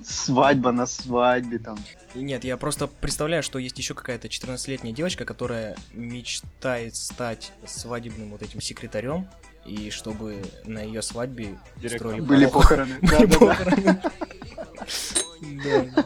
свадьба 0.04 0.72
на 0.72 0.86
свадьбе 0.86 1.58
там? 1.58 1.78
И 2.14 2.20
Нет, 2.20 2.44
я 2.44 2.56
просто 2.56 2.86
представляю, 2.86 3.42
что 3.42 3.58
есть 3.58 3.78
еще 3.78 3.94
какая-то 3.94 4.28
14-летняя 4.28 4.92
девочка, 4.92 5.24
которая 5.24 5.76
мечтает 5.92 6.96
стать 6.96 7.52
свадебным 7.66 8.30
вот 8.30 8.42
этим 8.42 8.60
секретарем, 8.60 9.28
и 9.64 9.90
чтобы 9.90 10.42
на 10.64 10.80
ее 10.80 11.02
свадьбе 11.02 11.58
строили 11.86 12.20
Были 12.20 12.46
похороны. 12.46 12.98
Были 13.02 13.26
похороны. 13.26 14.00
Да. 15.42 16.04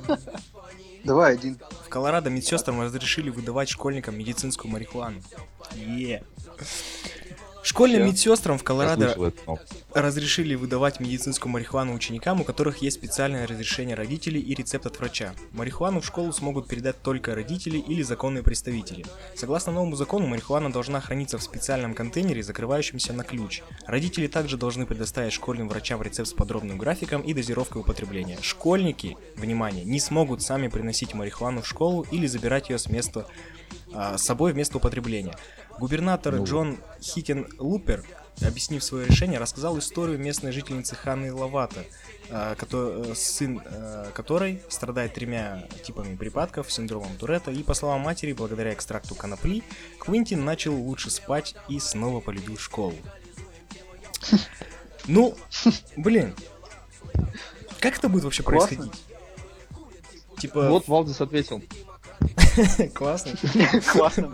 Давай 1.04 1.34
один. 1.34 1.58
В 1.84 1.88
Колорадо 1.88 2.30
медсестрам 2.30 2.80
разрешили 2.80 3.30
выдавать 3.30 3.68
школьникам 3.68 4.16
медицинскую 4.16 4.70
марихуану. 4.70 5.20
Е. 5.74 6.22
Школьным 7.62 8.06
медсестрам 8.06 8.58
в 8.58 8.64
Колорадо 8.64 9.32
разрешили 9.94 10.54
выдавать 10.54 10.98
медицинскую 10.98 11.52
марихуану 11.52 11.94
ученикам, 11.94 12.40
у 12.40 12.44
которых 12.44 12.78
есть 12.78 12.96
специальное 12.96 13.46
разрешение 13.46 13.94
родителей 13.94 14.40
и 14.40 14.54
рецепт 14.54 14.86
от 14.86 14.98
врача. 14.98 15.32
Марихуану 15.52 16.00
в 16.00 16.06
школу 16.06 16.32
смогут 16.32 16.66
передать 16.66 17.00
только 17.02 17.34
родители 17.34 17.78
или 17.78 18.02
законные 18.02 18.42
представители. 18.42 19.04
Согласно 19.36 19.72
новому 19.72 19.94
закону, 19.94 20.26
марихуана 20.26 20.72
должна 20.72 21.00
храниться 21.00 21.38
в 21.38 21.42
специальном 21.42 21.94
контейнере, 21.94 22.42
закрывающемся 22.42 23.12
на 23.12 23.22
ключ. 23.22 23.62
Родители 23.86 24.26
также 24.26 24.56
должны 24.56 24.84
предоставить 24.84 25.32
школьным 25.32 25.68
врачам 25.68 26.02
рецепт 26.02 26.30
с 26.30 26.32
подробным 26.32 26.78
графиком 26.78 27.22
и 27.22 27.32
дозировкой 27.32 27.82
употребления. 27.82 28.38
Школьники, 28.42 29.16
внимание, 29.36 29.84
не 29.84 30.00
смогут 30.00 30.42
сами 30.42 30.68
приносить 30.68 31.14
марихуану 31.14 31.62
в 31.62 31.68
школу 31.68 32.06
или 32.10 32.26
забирать 32.26 32.70
ее 32.70 32.78
с 32.78 32.88
места 32.88 33.26
а, 33.94 34.16
с 34.16 34.22
собой 34.22 34.52
вместо 34.52 34.78
употребления. 34.78 35.36
Губернатор 35.82 36.36
Ну. 36.36 36.44
Джон 36.44 36.78
Хикен 37.00 37.48
Лупер, 37.58 38.04
объяснив 38.40 38.84
свое 38.84 39.04
решение, 39.08 39.40
рассказал 39.40 39.76
историю 39.80 40.16
местной 40.16 40.52
жительницы 40.52 40.94
Ханны 40.94 41.34
Лавата, 41.34 41.84
а, 42.30 42.54
э, 42.56 43.14
сын 43.16 43.60
э, 43.64 44.12
которой 44.14 44.62
страдает 44.68 45.14
тремя 45.14 45.66
типами 45.82 46.14
припадков, 46.14 46.70
синдромом 46.70 47.16
Туретта, 47.16 47.50
и, 47.50 47.64
по 47.64 47.74
словам 47.74 48.02
матери, 48.02 48.32
благодаря 48.32 48.72
экстракту 48.72 49.16
конопли, 49.16 49.64
Квинтин 49.98 50.44
начал 50.44 50.72
лучше 50.72 51.10
спать 51.10 51.56
и 51.68 51.80
снова 51.80 52.20
полюбил 52.20 52.56
школу. 52.58 52.94
Ну, 55.08 55.36
блин, 55.96 56.32
как 57.80 57.98
это 57.98 58.08
будет 58.08 58.22
вообще 58.22 58.44
Классно. 58.44 58.76
происходить? 58.76 59.02
Типа, 60.38 60.68
Вот 60.68 60.86
Валдис 60.86 61.20
ответил. 61.20 61.60
классно. 62.94 63.32
Классно 63.92 64.32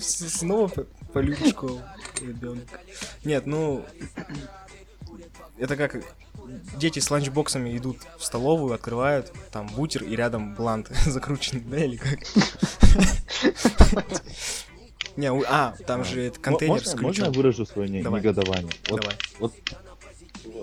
Снова 0.00 0.68
по- 0.68 0.84
полюбит 1.12 1.48
школу 1.48 1.80
ребенок. 2.20 2.64
Нет, 3.24 3.46
ну... 3.46 3.84
Это 5.58 5.76
как 5.76 6.02
дети 6.76 6.98
с 6.98 7.10
ланчбоксами 7.10 7.76
идут 7.76 7.98
в 8.18 8.24
столовую, 8.24 8.74
открывают, 8.74 9.32
там 9.50 9.66
бутер 9.68 10.04
и 10.04 10.14
рядом 10.14 10.54
блант 10.54 10.88
закрученный, 11.06 11.62
да, 11.62 11.84
или 11.84 11.96
как? 11.96 12.18
Не, 15.16 15.32
а, 15.48 15.74
там 15.86 16.04
же 16.04 16.24
это 16.24 16.38
контейнер 16.38 16.74
можно, 16.74 16.90
с 16.90 16.94
можно 17.00 17.24
я 17.24 17.30
выражу 17.30 17.64
свое 17.64 18.02
Давай. 18.02 18.20
негодование? 18.20 18.70
Вот, 18.90 19.00
Давай. 19.00 19.16
вот 19.38 19.54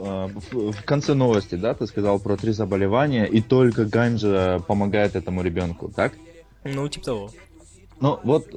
в 0.02 0.84
конце 0.86 1.14
новости, 1.14 1.56
да, 1.56 1.74
ты 1.74 1.88
сказал 1.88 2.20
про 2.20 2.38
три 2.38 2.52
заболевания, 2.52 3.26
и 3.26 3.42
только 3.42 3.86
ганджа 3.86 4.60
помогает 4.68 5.16
этому 5.16 5.42
ребенку, 5.44 5.90
так? 5.96 6.14
Ну, 6.64 6.88
типа 6.88 7.06
того. 7.06 7.30
Ну, 8.00 8.20
вот, 8.24 8.48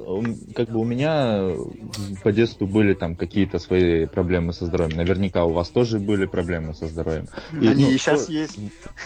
как 0.55 0.69
бы 0.69 0.79
у 0.79 0.83
меня 0.83 1.37
э, 1.39 1.57
по 2.21 2.33
детству 2.33 2.67
были 2.67 2.93
там 2.93 3.15
какие-то 3.15 3.59
свои 3.59 4.05
проблемы 4.05 4.51
со 4.51 4.65
здоровьем. 4.65 4.97
Наверняка 4.97 5.45
у 5.45 5.53
вас 5.53 5.69
тоже 5.69 5.99
были 5.99 6.25
проблемы 6.25 6.73
со 6.73 6.87
здоровьем. 6.87 7.27
И, 7.53 7.67
Они 7.67 7.85
ну, 7.85 7.91
и 7.91 7.97
сейчас 7.97 8.23
что- 8.23 8.31
есть. 8.33 8.59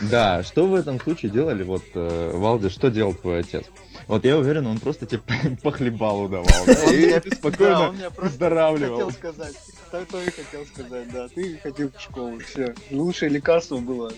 Да, 0.10 0.42
что 0.42 0.66
в 0.66 0.74
этом 0.74 1.00
случае 1.00 1.32
делали, 1.32 1.62
вот, 1.62 1.84
э, 1.94 2.32
Валди, 2.34 2.70
что 2.70 2.90
делал 2.90 3.14
твой 3.14 3.42
отец? 3.42 3.66
Вот 4.08 4.26
я 4.26 4.36
уверен, 4.38 4.66
он 4.66 4.80
просто 4.80 5.06
тебе 5.06 5.22
похлебалу 5.62 6.28
давал, 6.28 6.48
да, 6.66 6.74
Он 6.88 6.94
и 6.94 7.20
ты 7.20 7.36
спокойно 7.36 7.90
он 7.90 7.96
меня 7.98 8.10
просто 8.10 8.32
выздоравливал. 8.32 8.96
хотел 8.96 9.12
сказать. 9.12 9.56
Так 9.92 10.08
то 10.08 10.22
и 10.22 10.32
хотел 10.32 10.66
сказать, 10.66 11.12
да. 11.12 11.28
Ты 11.28 11.58
ходил 11.58 11.92
в 11.92 12.00
школу, 12.00 12.40
все. 12.40 12.74
Лучшее 12.92 13.30
лекарство 13.30 13.78
было 13.78 14.12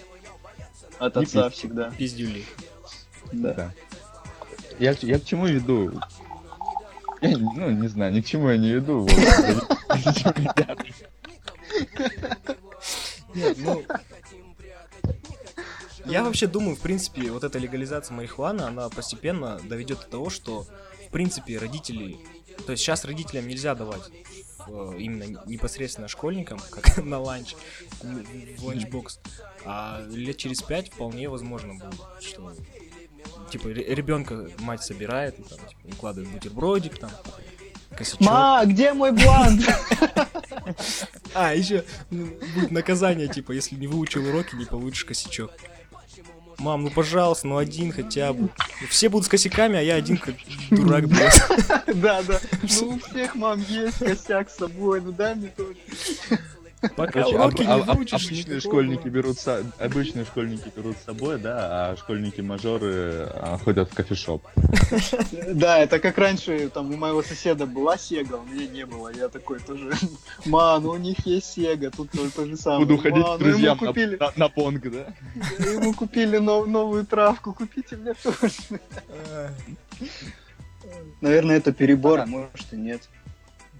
от 1.00 1.18
отца 1.18 1.50
всегда. 1.50 1.90
Пиздюли. 1.98 2.46
Да. 3.32 3.54
Да. 3.54 3.74
Я, 4.80 4.94
к- 4.94 5.04
я 5.04 5.20
к 5.20 5.26
чему 5.26 5.48
веду? 5.48 6.00
Я, 7.22 7.38
ну, 7.38 7.72
не 7.72 7.88
знаю, 7.88 8.14
ни 8.14 8.22
к 8.22 8.26
чему 8.26 8.50
я 8.50 8.58
не 8.58 8.72
веду. 8.72 9.08
ну... 13.58 13.84
Я 16.06 16.24
вообще 16.24 16.48
думаю, 16.48 16.76
в 16.76 16.82
принципе, 16.82 17.32
вот 17.32 17.44
эта 17.44 17.58
легализация 17.60 18.14
марихуаны, 18.14 18.62
она 18.64 18.90
постепенно 18.90 19.60
доведет 19.64 20.00
до 20.02 20.06
того, 20.06 20.30
что, 20.30 20.68
в 21.08 21.12
принципе, 21.12 21.58
родители... 21.58 22.18
То 22.66 22.74
есть 22.74 22.84
сейчас 22.84 23.06
родителям 23.06 23.48
нельзя 23.48 23.74
давать 23.74 24.04
именно 24.68 25.42
непосредственно 25.46 26.08
школьникам, 26.08 26.60
как 26.70 26.98
на 27.04 27.20
ланч, 27.20 27.56
в 28.02 28.66
ланчбокс. 28.66 29.20
А 29.66 30.06
лет 30.10 30.38
через 30.38 30.62
пять 30.62 30.92
вполне 30.92 31.30
возможно 31.30 31.76
будет, 31.76 32.00
что 32.22 32.54
типа 33.52 33.68
ребенка 33.68 34.50
мать 34.60 34.84
собирает, 34.84 35.40
и, 35.40 35.44
там, 35.44 35.60
типа, 35.60 35.96
укладывает 35.96 36.32
бутербродик, 36.32 36.98
там, 36.98 37.12
косячок. 37.96 38.22
Ма, 38.22 38.64
где 38.66 38.94
мой 38.94 39.12
блант? 39.12 39.62
А, 41.36 41.54
еще 41.54 41.84
будет 42.10 42.72
наказание, 42.72 43.28
типа, 43.28 43.52
если 43.52 43.76
не 43.76 43.88
выучил 43.88 44.26
уроки, 44.26 44.56
не 44.56 44.66
получишь 44.66 45.04
косячок. 45.04 45.52
Мам, 46.60 46.84
ну 46.84 46.90
пожалуйста, 46.90 47.48
ну 47.48 47.58
один 47.58 47.92
хотя 47.92 48.34
бы. 48.34 48.50
Все 48.90 49.10
будут 49.10 49.26
с 49.26 49.30
косяками, 49.30 49.78
а 49.78 49.82
я 49.82 49.96
один 49.96 50.18
как 50.18 50.36
дурак, 50.70 51.08
блядь. 51.08 51.42
Да, 51.94 52.24
да. 52.24 52.40
Ну, 52.82 52.90
у 52.90 53.00
всех 53.00 53.36
мам 53.36 53.64
есть 53.68 54.00
косяк 54.00 54.50
с 54.50 54.56
собой, 54.58 55.02
ну 55.02 55.12
дай 55.12 55.36
мне 55.36 55.50
тоже. 55.50 55.76
Пока 56.96 57.12
Короче, 57.24 57.36
уроки 57.36 57.62
об- 57.64 57.68
не 57.68 57.74
об- 57.84 57.96
выучишь, 57.98 58.14
обычные 58.26 58.40
никакого 58.58 58.60
школьники 58.60 59.08
берут 59.08 59.38
обычные 59.80 60.26
школьники 60.26 60.72
берут 60.76 60.98
с 60.98 61.06
собой, 61.06 61.40
да, 61.40 61.92
а 61.92 61.96
школьники-мажоры 61.98 63.28
а, 63.34 63.58
ходят 63.64 63.90
в 63.92 63.96
кофешоп. 63.96 64.46
Да, 65.54 65.80
это 65.80 66.00
как 66.00 66.18
раньше, 66.18 66.70
там, 66.70 66.92
у 66.92 66.98
моего 66.98 67.24
соседа 67.24 67.66
была 67.66 67.98
Сега, 67.98 68.38
у 68.38 68.44
меня 68.44 68.68
не 68.68 68.86
было. 68.86 69.10
Я 69.16 69.30
такой 69.30 69.60
тоже, 69.60 69.92
ма, 70.46 70.78
ну 70.80 70.90
у 70.92 70.98
них 70.98 71.26
есть 71.26 71.54
Сега, 71.54 71.90
тут 71.90 72.12
то, 72.12 72.30
то 72.30 72.46
же 72.46 72.58
самое. 72.58 72.86
Буду 72.86 72.98
ходить 72.98 73.18
«Ма, 73.26 73.38
к 73.38 73.40
ну, 73.40 73.46
ему 73.48 73.52
друзьям 73.54 73.78
на, 73.80 73.88
купили, 73.88 74.18
на- 74.18 74.34
на 74.36 74.50
понг, 74.50 74.82
да? 74.92 75.14
ему 75.72 75.94
купили 75.94 76.38
нов- 76.38 76.68
новую 76.68 77.06
травку, 77.06 77.54
купите 77.54 77.96
мне 77.96 78.14
тоже. 78.14 78.52
Наверное, 81.22 81.58
это 81.58 81.72
перебор, 81.72 82.20
а 82.20 82.26
может 82.26 82.72
и 82.74 82.76
нет. 82.76 83.02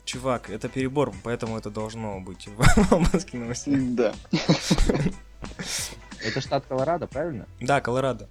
Чувак, 0.06 0.50
это 0.50 0.68
перебор, 0.68 1.14
поэтому 1.24 1.58
это 1.58 1.70
должно 1.70 2.20
быть 2.20 2.48
в 2.48 2.92
Алмазских 2.94 3.34
новостях. 3.34 3.80
Да. 3.96 4.14
Это 6.26 6.42
штат 6.42 6.66
Колорадо, 6.68 7.08
правильно? 7.08 7.46
Да, 7.62 7.80
Колорадо. 7.82 8.28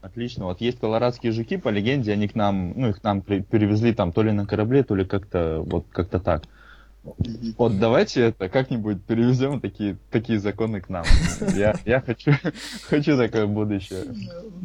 Отлично. 0.00 0.44
Вот 0.44 0.60
есть 0.60 0.78
колорадские 0.78 1.32
жуки, 1.32 1.56
по 1.56 1.70
легенде, 1.70 2.12
они 2.12 2.28
к 2.28 2.34
нам, 2.34 2.72
ну, 2.76 2.90
их 2.90 3.00
к 3.00 3.04
нам 3.04 3.20
при- 3.20 3.40
перевезли 3.40 3.92
там 3.92 4.12
то 4.12 4.22
ли 4.22 4.30
на 4.30 4.46
корабле, 4.46 4.84
то 4.84 4.94
ли 4.94 5.04
как-то, 5.04 5.60
вот 5.66 5.86
как-то 5.90 6.20
так. 6.20 6.44
Вот 7.56 7.78
давайте 7.78 8.20
это 8.22 8.48
как-нибудь 8.48 9.02
перевезем 9.04 9.60
такие, 9.60 9.96
такие 10.10 10.38
законы 10.38 10.80
к 10.80 10.88
нам. 10.88 11.04
Я, 11.54 11.74
я 11.84 12.00
хочу, 12.00 12.32
хочу 12.82 13.16
такое 13.16 13.46
будущее. 13.46 14.04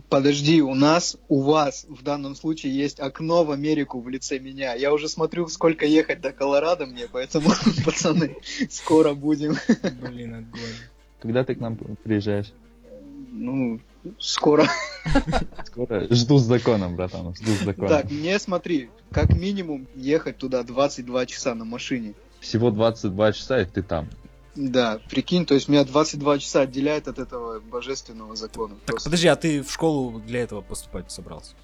Подожди, 0.10 0.62
у 0.62 0.76
нас, 0.76 1.18
у 1.30 1.42
вас 1.42 1.86
в 1.88 2.04
данном 2.04 2.36
случае 2.36 2.76
есть 2.76 3.00
окно 3.00 3.44
в 3.44 3.52
Америку 3.52 4.00
в 4.00 4.10
лице 4.10 4.40
меня. 4.40 4.74
Я 4.74 4.94
уже 4.94 5.08
смотрю, 5.10 5.48
сколько 5.48 5.86
ехать 5.86 6.22
до 6.22 6.32
Колорадо 6.32 6.86
мне, 6.86 7.08
поэтому, 7.12 7.50
пацаны, 7.86 8.36
скоро 8.70 9.14
будем. 9.14 9.56
Блин, 10.02 10.36
огонь. 10.36 10.76
Когда 11.22 11.44
ты 11.44 11.56
к 11.56 11.60
нам 11.60 11.78
приезжаешь? 12.04 12.52
Ну, 13.32 13.80
скоро. 14.20 14.68
Скоро. 15.66 16.08
Жду 16.14 16.38
с 16.38 16.44
законом, 16.44 16.96
братан, 16.96 17.36
жду 17.36 17.52
с 17.52 17.64
законом. 17.64 17.90
Так, 17.90 18.12
мне 18.12 18.38
смотри, 18.40 18.90
как 19.12 19.30
минимум 19.36 19.88
ехать 19.96 20.38
туда 20.38 20.64
22 20.64 21.26
часа 21.26 21.56
на 21.56 21.66
машине. 21.66 22.14
Всего 22.40 22.72
22 22.72 23.34
часа, 23.34 23.62
и 23.62 23.66
ты 23.66 23.82
там. 23.82 24.10
Да, 24.56 25.00
прикинь, 25.10 25.46
то 25.46 25.56
есть 25.56 25.68
меня 25.68 25.84
22 25.84 26.40
часа 26.40 26.62
отделяет 26.62 27.08
от 27.08 27.18
этого 27.18 27.60
божественного 27.60 28.36
закона. 28.36 28.76
Так, 28.76 28.96
Просто. 28.96 29.10
подожди, 29.10 29.28
а 29.28 29.36
ты 29.36 29.64
в 29.64 29.72
школу 29.72 30.20
для 30.20 30.42
этого 30.42 30.62
поступать 30.62 31.12
собрался? 31.12 31.56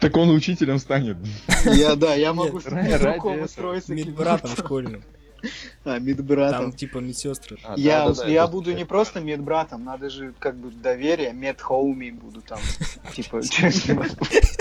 Так 0.00 0.16
он 0.16 0.30
учителем 0.30 0.78
станет. 0.78 1.16
Я, 1.64 1.96
да, 1.96 2.14
я 2.14 2.32
могу 2.32 2.60
с 2.60 2.66
устроиться. 2.66 3.92
Медбратом 3.92 4.50
школьным. 4.56 5.02
А, 5.84 5.94
Там 5.96 6.04
медбратом. 6.06 6.72
типа 6.72 6.98
медсестры. 6.98 7.58
А, 7.64 7.74
Я, 7.76 8.06
да-да-да, 8.08 8.28
я 8.28 8.42
это 8.44 8.52
буду 8.52 8.70
всё. 8.70 8.78
не 8.78 8.84
просто 8.84 9.20
медбратом, 9.20 9.84
надо 9.84 10.08
же 10.10 10.32
как 10.38 10.56
бы 10.56 10.70
доверие, 10.70 11.32
медхоуми 11.32 12.10
буду 12.10 12.40
там, 12.42 12.58
типа, 13.14 13.42
честно. 13.46 14.06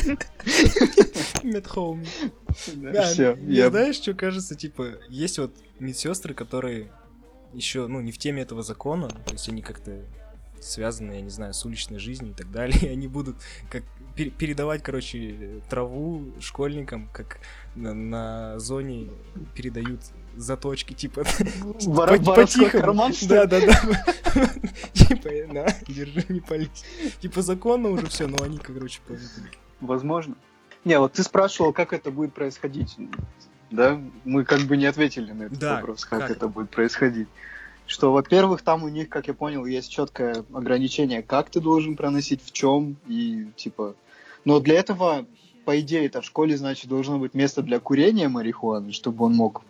Медхоуми. 1.43 2.05
Все, 3.03 3.35
Мне 3.35 3.55
я 3.55 3.69
знаешь, 3.69 3.95
что 3.95 4.13
кажется, 4.13 4.55
типа, 4.55 4.93
есть 5.09 5.39
вот 5.39 5.55
медсестры, 5.79 6.33
которые 6.33 6.91
еще, 7.53 7.87
ну, 7.87 8.01
не 8.01 8.11
в 8.11 8.17
теме 8.17 8.41
этого 8.41 8.63
закона, 8.63 9.09
то 9.09 9.33
есть 9.33 9.47
они 9.49 9.61
как-то 9.61 10.01
связаны, 10.59 11.13
я 11.13 11.21
не 11.21 11.29
знаю, 11.29 11.53
с 11.53 11.65
уличной 11.65 11.99
жизнью 11.99 12.31
и 12.31 12.33
так 12.33 12.49
далее, 12.51 12.79
и 12.81 12.87
они 12.87 13.07
будут 13.07 13.35
как 13.69 13.83
пер- 14.15 14.31
передавать, 14.31 14.81
короче, 14.81 15.61
траву 15.69 16.31
школьникам, 16.39 17.09
как 17.11 17.39
на, 17.75 17.93
на 17.93 18.59
зоне 18.59 19.09
передают 19.55 20.01
заточки, 20.35 20.93
типа, 20.93 21.23
Вор- 21.85 22.09
по- 22.19 22.23
воровской 22.23 22.35
по-тихому. 22.65 22.81
карман, 22.83 23.13
что 23.13 23.27
Да, 23.27 23.45
да, 23.45 23.59
да. 23.61 23.81
Типа, 24.93 25.29
на, 25.53 25.65
держи, 25.87 26.25
не 26.29 26.39
пались. 26.39 26.83
Типа, 27.21 27.41
законно 27.41 27.89
уже 27.89 28.07
все, 28.07 28.27
но 28.27 28.41
они, 28.43 28.57
короче, 28.57 28.99
по 29.07 29.13
этому. 29.13 29.47
Возможно. 29.81 30.35
Не, 30.85 30.99
вот 30.99 31.13
ты 31.13 31.23
спрашивал, 31.23 31.71
как 31.73 31.93
это 31.93 32.11
будет 32.11 32.33
происходить. 32.33 32.95
Да, 33.71 33.99
мы 34.25 34.43
как 34.43 34.61
бы 34.61 34.77
не 34.77 34.85
ответили 34.85 35.31
на 35.31 35.43
этот 35.43 35.57
Да, 35.59 35.75
вопрос, 35.75 36.05
как, 36.05 36.19
как? 36.21 36.31
это 36.31 36.47
будет 36.47 36.69
происходить. 36.69 37.27
Что, 37.85 38.11
во-первых, 38.13 38.61
там 38.61 38.83
у 38.83 38.87
них, 38.89 39.09
как 39.09 39.27
я 39.27 39.33
понял, 39.33 39.65
есть 39.65 39.91
четкое 39.91 40.45
ограничение, 40.53 41.21
как 41.21 41.49
ты 41.49 41.59
должен 41.59 41.95
проносить, 41.95 42.43
в 42.43 42.51
чем 42.51 42.95
и 43.07 43.47
типа. 43.55 43.95
Но 44.45 44.59
для 44.59 44.75
этого, 44.79 45.25
по 45.65 45.79
идее, 45.79 46.05
это 46.05 46.21
в 46.21 46.25
школе, 46.25 46.55
значит, 46.57 46.87
должно 46.87 47.17
быть 47.19 47.33
место 47.33 47.61
для 47.61 47.79
курения 47.79 48.27
марихуаны, 48.29 48.91
чтобы 48.93 49.25
он 49.25 49.33
мог 49.33 49.63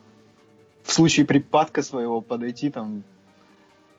в 0.84 0.92
случае 0.92 1.26
припадка 1.26 1.82
своего 1.82 2.22
подойти 2.22 2.70
там. 2.70 3.04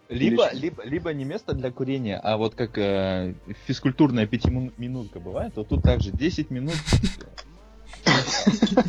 Либо, 0.09 0.47
Или- 0.49 0.61
либо, 0.61 0.85
либо 0.85 1.13
не 1.15 1.25
место 1.25 1.55
для 1.55 1.71
курения, 1.71 2.19
а 2.19 2.37
вот 2.37 2.55
как 2.55 2.77
э, 2.77 3.35
физкультурная 3.67 4.27
пятиминутка 4.27 5.19
бывает, 5.19 5.55
то 5.55 5.65
тут 5.65 5.83
также 5.83 6.11
10 6.11 6.51
минут. 6.51 6.77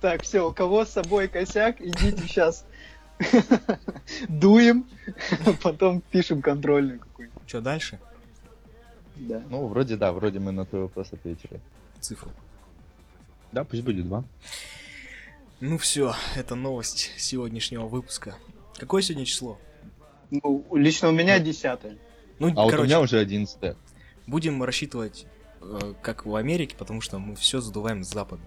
Так, 0.00 0.22
все, 0.22 0.48
у 0.48 0.52
кого 0.52 0.84
с 0.84 0.90
собой 0.90 1.28
косяк, 1.28 1.80
идите 1.80 2.22
сейчас 2.22 2.64
дуем, 4.28 4.86
потом 5.62 6.00
пишем 6.00 6.40
контрольную 6.42 7.00
какую-нибудь. 7.00 7.42
Что 7.46 7.60
дальше? 7.60 7.98
Да. 9.16 9.42
Ну, 9.50 9.66
вроде 9.66 9.96
да, 9.96 10.12
вроде 10.12 10.38
мы 10.38 10.52
на 10.52 10.64
твой 10.64 10.82
вопрос 10.82 11.12
ответили. 11.12 11.60
Цифру. 12.00 12.30
Да, 13.52 13.64
пусть 13.64 13.82
будет 13.82 14.06
два. 14.06 14.24
Ну 15.60 15.78
все, 15.78 16.14
это 16.34 16.54
новость 16.54 17.12
сегодняшнего 17.16 17.86
выпуска. 17.86 18.36
Какое 18.76 19.00
сегодня 19.02 19.24
число? 19.24 19.58
Ну, 20.30 20.66
лично 20.74 21.08
у 21.08 21.12
меня 21.12 21.38
десятое. 21.38 21.96
Ну, 22.38 22.48
А 22.48 22.62
вот 22.62 22.66
у 22.66 22.70
короче, 22.70 22.86
меня 22.88 23.00
уже 23.00 23.18
11 23.18 23.76
будем 24.26 24.62
рассчитывать, 24.62 25.26
э, 25.62 25.94
как 26.02 26.26
в 26.26 26.34
Америке, 26.34 26.76
потому 26.76 27.00
что 27.00 27.18
мы 27.18 27.36
все 27.36 27.60
задуваем 27.60 28.04
с 28.04 28.08
запада. 28.08 28.42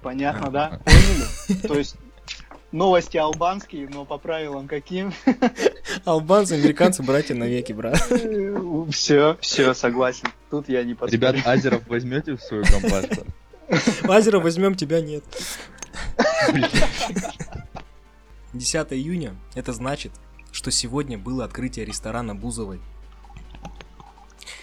Понятно, 0.00 0.50
да? 0.50 0.80
Поняли? 0.84 1.60
То 1.66 1.76
есть 1.76 1.96
новости 2.72 3.16
албанские, 3.16 3.88
но 3.88 4.04
по 4.04 4.16
правилам 4.18 4.68
каким? 4.68 5.12
Албанцы, 6.04 6.52
американцы, 6.52 7.02
братья 7.02 7.34
навеки, 7.34 7.72
брат. 7.72 8.00
Все, 8.90 9.36
все, 9.40 9.74
согласен. 9.74 10.28
Тут 10.50 10.68
я 10.68 10.84
не 10.84 10.94
поспорю. 10.94 11.12
Ребят, 11.12 11.46
азеров 11.46 11.86
возьмете 11.88 12.36
в 12.36 12.40
свою 12.40 12.64
компашку? 12.64 13.26
Лазера 14.04 14.38
возьмем, 14.40 14.74
тебя 14.74 15.02
нет. 15.02 15.24
10 18.52 18.92
июня, 18.92 19.36
это 19.54 19.72
значит, 19.72 20.12
что 20.52 20.70
сегодня 20.70 21.18
было 21.18 21.44
открытие 21.44 21.84
ресторана 21.84 22.34
Бузовой. 22.34 22.80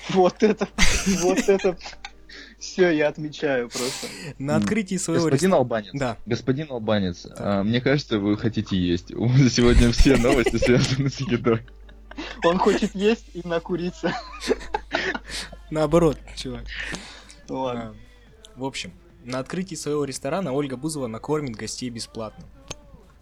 Вот 0.10 0.44
это, 0.44 0.68
вот 1.22 1.50
это 1.50 1.78
Все, 2.60 2.90
я 2.90 3.10
отмечаю 3.10 3.70
просто. 3.70 4.08
На 4.38 4.56
открытии 4.56 4.98
своего 4.98 5.26
Господин 5.26 5.36
ресторана... 5.36 5.58
Албанец. 5.58 5.90
Да. 5.94 6.18
Господин 6.26 6.72
Албанец, 6.72 7.28
а, 7.38 7.64
мне 7.64 7.82
кажется, 7.82 8.20
вы 8.20 8.38
хотите 8.38 8.78
есть. 8.78 9.14
У 9.14 9.28
нас 9.28 9.54
сегодня 9.54 9.92
все 9.92 10.18
новости 10.18 10.58
связаны 10.58 11.10
с 11.10 11.20
едой. 11.20 11.62
Он 12.44 12.58
хочет 12.58 12.96
есть 12.96 13.26
и 13.34 13.42
накуриться. 13.46 14.14
Наоборот, 15.70 16.18
чувак. 16.36 16.64
Ладно. 17.50 17.94
А, 17.94 18.60
В 18.60 18.64
общем, 18.64 18.94
на 19.26 19.40
открытии 19.40 19.76
своего 19.76 20.06
ресторана 20.06 20.54
Ольга 20.54 20.78
Бузова 20.78 21.08
накормит 21.08 21.56
гостей 21.56 21.90
бесплатно. 21.90 22.46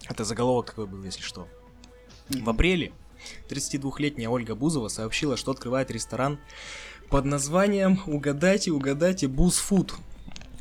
Это 0.10 0.24
заголовок 0.26 0.68
такой 0.68 0.86
был, 0.86 1.04
если 1.04 1.22
что. 1.22 1.48
В 2.30 2.50
апреле 2.50 2.92
32-летняя 3.50 4.30
Ольга 4.30 4.56
Бузова 4.56 4.90
сообщила, 4.90 5.38
что 5.38 5.52
открывает 5.52 5.92
ресторан 5.92 6.40
под 7.10 7.26
названием 7.26 8.00
«Угадайте, 8.06 8.72
угадайте, 8.72 9.28
Бузфуд». 9.28 9.94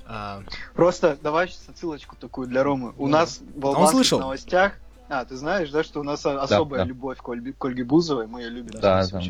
А, 0.06 0.42
Просто 0.74 1.18
давай 1.22 1.48
сейчас 1.48 1.68
отсылочку 1.70 2.16
такую 2.16 2.46
для 2.46 2.62
Ромы. 2.62 2.92
У 2.98 3.06
Да. 3.06 3.20
нас 3.20 3.40
в 3.56 3.64
А 3.64 3.70
он 3.70 3.76
албанских 3.76 4.18
новостях... 4.18 4.74
А, 5.08 5.24
ты 5.26 5.36
знаешь, 5.36 5.70
да, 5.70 5.82
что 5.84 6.00
у 6.00 6.02
нас 6.04 6.24
особая 6.24 6.80
да. 6.80 6.84
любовь 6.86 7.18
к 7.18 7.28
Ольге, 7.28 7.52
к 7.52 7.62
Ольге 7.64 7.84
Бузовой, 7.84 8.26
мы 8.26 8.40
ее 8.42 8.48
любим. 8.48 8.80
Да, 8.80 9.06
там 9.06 9.22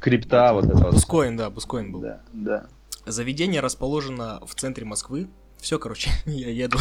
крипта 0.00 0.52
вот 0.52 0.66
это 0.66 0.76
вот. 0.76 0.94
Бускоин, 0.94 1.36
да, 1.36 1.50
Бускоин 1.50 1.90
был. 1.90 2.00
Да, 2.00 2.20
да. 2.32 2.66
Заведение 3.04 3.60
расположено 3.60 4.40
в 4.46 4.54
центре 4.54 4.84
Москвы. 4.84 5.28
Все, 5.64 5.78
короче, 5.78 6.10
я 6.26 6.50
еду. 6.50 6.76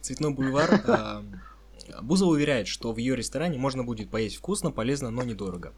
Цветной 0.00 0.32
бульвар. 0.32 0.70
А, 0.86 1.24
Бузова 2.00 2.30
уверяет, 2.30 2.68
что 2.68 2.92
в 2.92 2.98
ее 2.98 3.16
ресторане 3.16 3.58
можно 3.58 3.82
будет 3.82 4.08
поесть 4.08 4.36
вкусно, 4.36 4.70
полезно, 4.70 5.10
но 5.10 5.24
недорого. 5.24 5.74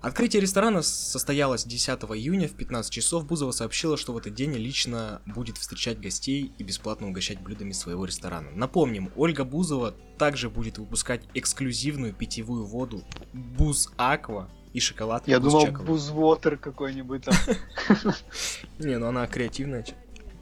Открытие 0.00 0.40
ресторана 0.40 0.80
состоялось 0.80 1.64
10 1.64 1.90
июня 2.14 2.48
в 2.48 2.52
15 2.52 2.90
часов. 2.90 3.26
Бузова 3.26 3.50
сообщила, 3.50 3.98
что 3.98 4.14
в 4.14 4.16
этот 4.16 4.32
день 4.32 4.54
лично 4.54 5.20
будет 5.26 5.58
встречать 5.58 6.00
гостей 6.00 6.50
и 6.56 6.62
бесплатно 6.62 7.08
угощать 7.08 7.42
блюдами 7.42 7.72
своего 7.72 8.06
ресторана. 8.06 8.50
Напомним, 8.52 9.12
Ольга 9.14 9.44
Бузова 9.44 9.94
также 10.16 10.48
будет 10.48 10.78
выпускать 10.78 11.24
эксклюзивную 11.34 12.14
питьевую 12.14 12.64
воду 12.64 13.04
Буз 13.34 13.92
Аква 13.98 14.50
и 14.72 14.80
шоколад 14.80 15.28
Я 15.28 15.40
Буз 15.40 15.52
думал, 15.52 15.66
Чоколад. 15.66 15.86
бузвотер 15.86 16.56
какой-нибудь 16.56 17.24
там. 17.24 17.34
Не, 18.78 18.96
ну 18.96 19.08
она 19.08 19.26
креативная. 19.26 19.84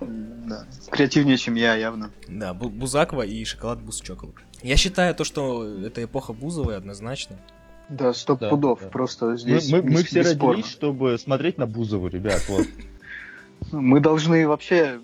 Да. 0.01 0.65
Креативнее, 0.91 1.37
чем 1.37 1.55
я, 1.55 1.75
явно. 1.75 2.11
Да, 2.29 2.53
бу- 2.55 2.69
Бузаква 2.71 3.23
и 3.23 3.45
шоколад 3.45 3.81
Буз 3.83 4.01
Чоколад. 4.01 4.35
Я 4.63 4.77
считаю 4.77 5.15
то, 5.15 5.25
что 5.25 5.65
это 5.65 6.03
эпоха 6.05 6.33
Бузовой 6.33 6.77
однозначно. 6.77 7.37
Да, 7.89 8.13
сто 8.13 8.37
Да, 8.37 8.51
пудов. 8.51 8.81
да. 8.83 8.89
Просто 8.89 9.27
Мы, 9.27 9.39
здесь 9.39 9.71
мы- 9.73 9.83
мы 9.83 9.91
бес- 10.03 10.07
все 10.07 10.21
бесспорно. 10.21 10.53
родились, 10.53 10.71
чтобы 10.71 11.19
смотреть 11.19 11.59
на 11.59 11.67
Бузову, 11.67 12.09
ребят. 12.09 12.45
Вот. 12.49 12.67
Мы 13.73 14.01
должны 14.01 14.47
вообще... 14.47 15.01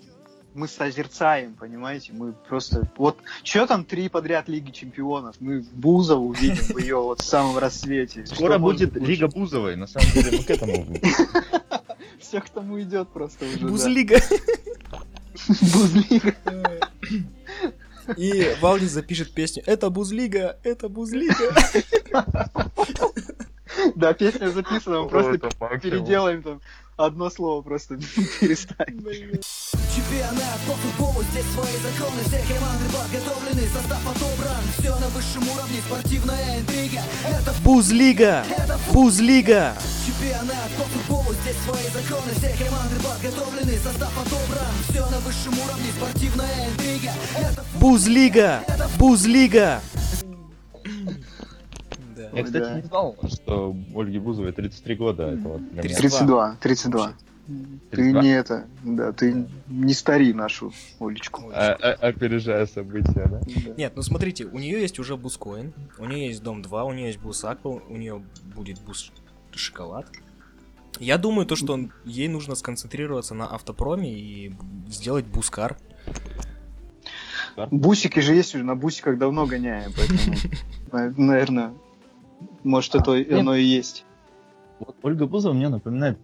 Мы 0.53 0.69
созерцаем, 0.69 1.53
понимаете? 1.55 2.13
Мы 2.13 2.31
просто... 2.31 2.89
Вот, 2.95 3.17
что 3.43 3.67
там 3.67 3.83
три 3.83 4.07
подряд 4.07 4.47
Лиги 4.47 4.71
Чемпионов? 4.71 5.35
Мы 5.41 5.65
Бузову 5.73 6.31
видим 6.31 6.63
в 6.73 6.77
ее 6.77 6.95
вот 6.95 7.19
в 7.19 7.25
самом 7.25 7.57
рассвете. 7.57 8.25
Скоро 8.25 8.57
будет 8.57 8.95
Лига 8.95 9.27
Бузовой. 9.27 9.75
На 9.75 9.85
самом 9.87 10.09
деле 10.13 10.37
мы 10.37 10.43
к 10.45 10.49
этому. 10.49 10.87
Все 12.21 12.39
к 12.39 12.47
тому 12.49 12.79
идет 12.81 13.09
просто 13.09 13.43
уже. 13.45 13.59
да. 13.67 13.67
Бузлига. 15.73 16.35
Бузлига. 16.45 16.89
И 18.17 18.55
Валдис 18.61 18.91
запишет 18.91 19.33
песню 19.33 19.63
«Это 19.65 19.89
Бузлига, 19.89 20.59
это 20.63 20.89
Бузлига». 20.89 21.55
Да, 23.95 24.13
песня 24.13 24.49
записана, 24.49 25.01
мы 25.01 25.09
просто 25.09 25.37
переделаем 25.81 26.43
там 26.43 26.61
одно 26.97 27.29
слово 27.29 27.61
просто 27.61 27.97
переставим. 28.39 29.05
Чемпионат 29.95 30.59
по 30.67 30.73
футболу, 30.73 31.23
здесь 31.31 31.45
свои 31.53 31.71
законы 31.79 32.21
Все 32.27 32.53
команды 32.53 32.83
подготовлены, 32.91 33.61
состав 33.69 34.01
отобран 34.05 34.61
Все 34.77 34.89
на 34.99 35.07
высшем 35.07 35.43
уровне, 35.47 35.79
спортивная 35.87 36.59
интрига 36.59 36.99
Это 37.23 37.53
Бузлига! 37.63 38.43
Бузлига! 38.91 39.73
чемпионат 40.05 40.69
по 40.77 40.83
футболу, 40.83 41.33
здесь 41.41 41.55
свои 41.63 41.87
законы 41.93 42.31
Все 42.35 42.65
команды 42.65 42.95
подготовлены, 43.01 43.77
состав 43.77 44.11
отобран 44.19 44.73
Все 44.89 45.09
на 45.09 45.19
высшем 45.19 45.53
уровне, 45.63 45.89
спортивная 45.97 46.69
интрига 46.69 47.11
Это 47.39 47.63
Бузлига! 47.79 48.63
Бузлига! 48.99 49.81
Да. 52.17 52.29
Я, 52.33 52.43
кстати, 52.43 52.75
не 52.75 52.81
знал, 52.81 53.15
что 53.27 53.75
Ольге 53.93 54.19
Бузовой 54.19 54.51
33 54.51 54.95
года. 54.95 55.23
Это 55.23 55.47
вот 55.47 55.69
для 55.71 55.83
меня. 55.83 55.95
32, 55.97 56.57
32. 56.61 57.13
Ты 57.47 57.97
32? 57.97 58.21
не 58.23 58.29
это, 58.29 58.65
да, 58.83 59.11
ты 59.11 59.45
не 59.67 59.93
стари 59.93 60.33
нашу 60.33 60.73
Олечку. 60.99 61.51
А- 61.53 61.73
а- 61.79 62.07
Опережая 62.07 62.65
события, 62.65 63.27
да? 63.29 63.41
Нет, 63.77 63.93
ну 63.95 64.01
смотрите, 64.01 64.45
у 64.45 64.57
нее 64.57 64.81
есть 64.81 64.97
уже 64.99 65.15
Бускоин, 65.15 65.73
у 65.99 66.05
нее 66.05 66.27
есть 66.27 66.41
Дом 66.41 66.61
2, 66.63 66.83
у 66.85 66.93
нее 66.93 67.07
есть 67.07 67.19
Бусаква, 67.19 67.81
у 67.87 67.95
нее 67.97 68.23
будет 68.55 68.79
Бус 68.81 69.11
Шоколад. 69.51 70.07
Я 70.99 71.17
думаю, 71.17 71.45
то, 71.45 71.55
что 71.55 71.73
он- 71.73 71.91
ей 72.03 72.27
нужно 72.29 72.55
сконцентрироваться 72.55 73.35
на 73.35 73.45
автопроме 73.45 74.11
и 74.11 74.51
сделать 74.87 75.25
Бускар. 75.25 75.77
Бусики 77.71 78.19
же 78.19 78.33
есть 78.33 78.53
уже, 78.55 78.63
на 78.63 78.75
бусиках 78.75 79.17
давно 79.17 79.45
гоняем, 79.45 79.91
поэтому, 79.95 81.13
наверное, 81.17 81.73
может, 82.63 82.95
это 82.95 83.13
и 83.13 83.31
оно 83.33 83.55
и 83.55 83.63
есть. 83.63 84.03
Вот 84.79 84.95
Ольга 85.03 85.25
Бузова 85.25 85.53
мне 85.53 85.69
напоминает 85.69 86.17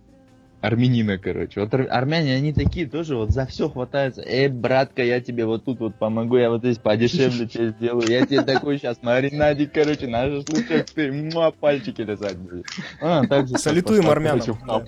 армянина, 0.61 1.17
короче. 1.17 1.59
Вот 1.59 1.73
ар- 1.73 1.87
армяне, 1.89 2.35
они 2.35 2.53
такие 2.53 2.87
тоже 2.87 3.15
вот 3.15 3.31
за 3.31 3.45
все 3.45 3.69
хватаются. 3.69 4.21
Эй, 4.21 4.47
братка, 4.47 5.03
я 5.03 5.19
тебе 5.19 5.45
вот 5.45 5.65
тут 5.65 5.79
вот 5.79 5.95
помогу, 5.95 6.37
я 6.37 6.49
вот 6.49 6.59
здесь 6.59 6.77
подешевле 6.77 7.47
тебе 7.47 7.69
сделаю. 7.71 8.07
Я 8.07 8.25
тебе 8.25 8.41
такой 8.43 8.77
сейчас 8.77 9.01
маринадик, 9.01 9.73
короче, 9.73 10.07
на 10.07 10.25
шашлычок, 10.27 10.85
ты 10.91 11.11
муа, 11.11 11.51
пальчики 11.51 12.01
лизать 12.01 12.37
будешь. 12.37 12.65
А, 13.01 13.25
так 13.25 13.47
же 13.47 13.57
Салютуем 13.57 14.03
просто, 14.03 14.11
армянам. 14.11 14.59
хаб. 14.61 14.85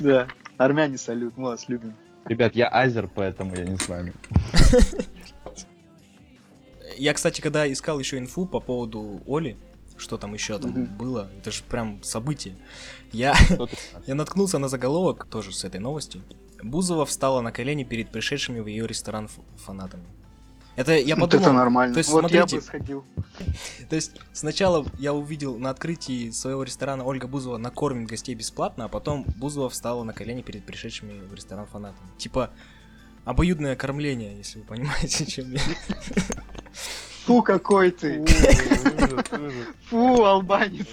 Да, 0.00 0.26
армяне 0.56 0.96
салют, 0.98 1.36
мы 1.36 1.50
вас 1.50 1.68
любим. 1.68 1.94
Ребят, 2.26 2.54
я 2.54 2.68
азер, 2.68 3.08
поэтому 3.14 3.54
я 3.54 3.64
не 3.64 3.76
с 3.76 3.86
вами. 3.88 4.12
Я, 6.96 7.12
кстати, 7.12 7.40
когда 7.40 7.70
искал 7.70 7.98
еще 7.98 8.18
инфу 8.18 8.46
по 8.46 8.60
поводу 8.60 9.20
Оли, 9.26 9.56
что 9.96 10.16
там 10.18 10.34
еще 10.34 10.58
там 10.58 10.70
Мгм. 10.72 10.96
было, 10.96 11.30
это 11.38 11.50
же 11.50 11.62
прям 11.64 12.02
событие. 12.02 12.56
Я, 13.12 13.34
я 14.06 14.14
наткнулся 14.14 14.58
на 14.58 14.68
заголовок 14.68 15.26
тоже 15.30 15.52
с 15.52 15.64
этой 15.64 15.80
новостью. 15.80 16.22
Бузова 16.62 17.04
встала 17.06 17.40
на 17.42 17.52
колени 17.52 17.84
перед 17.84 18.10
пришедшими 18.10 18.60
в 18.60 18.66
ее 18.66 18.86
ресторан 18.86 19.26
ф- 19.26 19.38
фанатами. 19.56 20.04
Это 20.76 20.96
я 20.98 21.14
Вот 21.14 21.30
подумал. 21.30 21.44
это 21.46 21.52
нормально. 21.52 21.94
то 21.94 21.98
есть, 21.98 22.10
вот 22.10 22.20
смотрите, 22.20 22.56
я 22.56 22.60
бы 22.60 22.66
сходил. 22.66 23.04
То 23.88 23.94
есть 23.94 24.12
сначала 24.32 24.84
я 24.98 25.12
увидел 25.14 25.56
на 25.56 25.70
открытии 25.70 26.30
своего 26.30 26.64
ресторана 26.64 27.04
Ольга 27.04 27.28
Бузова 27.28 27.58
накормит 27.58 28.08
гостей 28.08 28.34
бесплатно, 28.34 28.86
а 28.86 28.88
потом 28.88 29.24
Бузова 29.36 29.68
встала 29.68 30.02
на 30.02 30.12
колени 30.12 30.42
перед 30.42 30.64
пришедшими 30.66 31.20
в 31.28 31.32
ресторан 31.32 31.66
фанатами. 31.66 32.08
Типа 32.18 32.50
обоюдное 33.24 33.76
кормление, 33.76 34.36
если 34.36 34.58
вы 34.58 34.64
понимаете, 34.64 35.26
чем 35.30 35.52
я. 35.52 35.60
Фу, 37.24 37.42
какой 37.42 37.90
ты! 37.90 38.24
Фу, 39.88 40.24
албанец! 40.24 40.86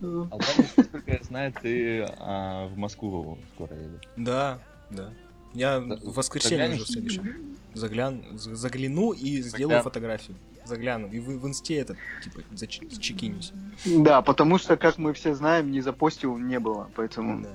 Албанец, 0.00 0.72
насколько 0.76 1.12
я 1.12 1.22
знаю, 1.22 1.52
ты 1.60 2.06
а, 2.18 2.66
в 2.68 2.76
Москву 2.76 3.38
скоро 3.54 3.74
едешь. 3.76 4.00
Да, 4.16 4.58
да. 4.90 5.12
Я 5.54 5.80
Да, 5.80 5.96
в 5.96 6.14
воскресенье 6.14 6.58
заглянешь? 6.68 6.82
уже 6.82 6.84
в 6.84 6.88
следующем. 6.92 7.56
Заглян, 7.74 8.24
загляну 8.32 9.12
и 9.12 9.40
сделаю 9.42 9.82
фотографию. 9.82 10.36
Загляну. 10.64 11.08
И 11.08 11.18
в, 11.18 11.26
в 11.40 11.46
инсте 11.48 11.76
этот, 11.76 11.96
типа, 12.22 12.40
зач- 12.52 12.88
зачекинюсь. 12.92 13.52
Да, 13.84 14.22
потому 14.22 14.58
что, 14.58 14.76
как 14.76 14.98
мы 14.98 15.12
все 15.14 15.34
знаем, 15.34 15.70
не 15.70 15.80
запостил 15.80 16.36
не 16.38 16.60
было, 16.60 16.88
поэтому... 16.94 17.42
Да. 17.42 17.48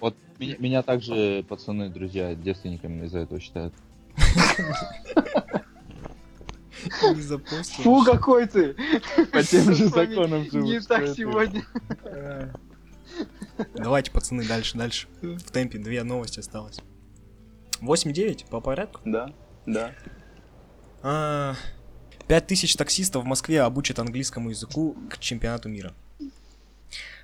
Вот 0.00 0.16
меня, 0.38 0.56
меня 0.58 0.82
также 0.82 1.44
пацаны, 1.48 1.88
друзья, 1.88 2.34
девственниками 2.34 3.06
из-за 3.06 3.20
этого 3.20 3.40
считают. 3.40 3.74
Фу, 7.82 8.04
какой 8.04 8.46
ты! 8.46 8.76
По 9.32 9.42
тем 9.42 9.74
же 9.74 9.88
законам 9.88 10.44
живут, 10.50 10.68
Не 10.68 10.80
так 10.80 11.08
сегодня. 11.08 11.64
Давайте, 13.74 14.10
пацаны, 14.10 14.46
дальше, 14.46 14.76
дальше. 14.76 15.08
В 15.20 15.50
темпе 15.50 15.78
две 15.78 16.02
новости 16.02 16.40
осталось. 16.40 16.78
8-9 17.80 18.48
по 18.48 18.60
порядку. 18.60 19.00
Да, 19.04 19.32
да. 19.66 19.94
А, 21.02 21.54
Пять 22.26 22.48
тысяч 22.48 22.74
таксистов 22.74 23.22
в 23.22 23.26
Москве 23.26 23.62
обучат 23.62 23.98
английскому 24.00 24.50
языку 24.50 24.96
к 25.10 25.18
чемпионату 25.18 25.68
мира. 25.68 25.94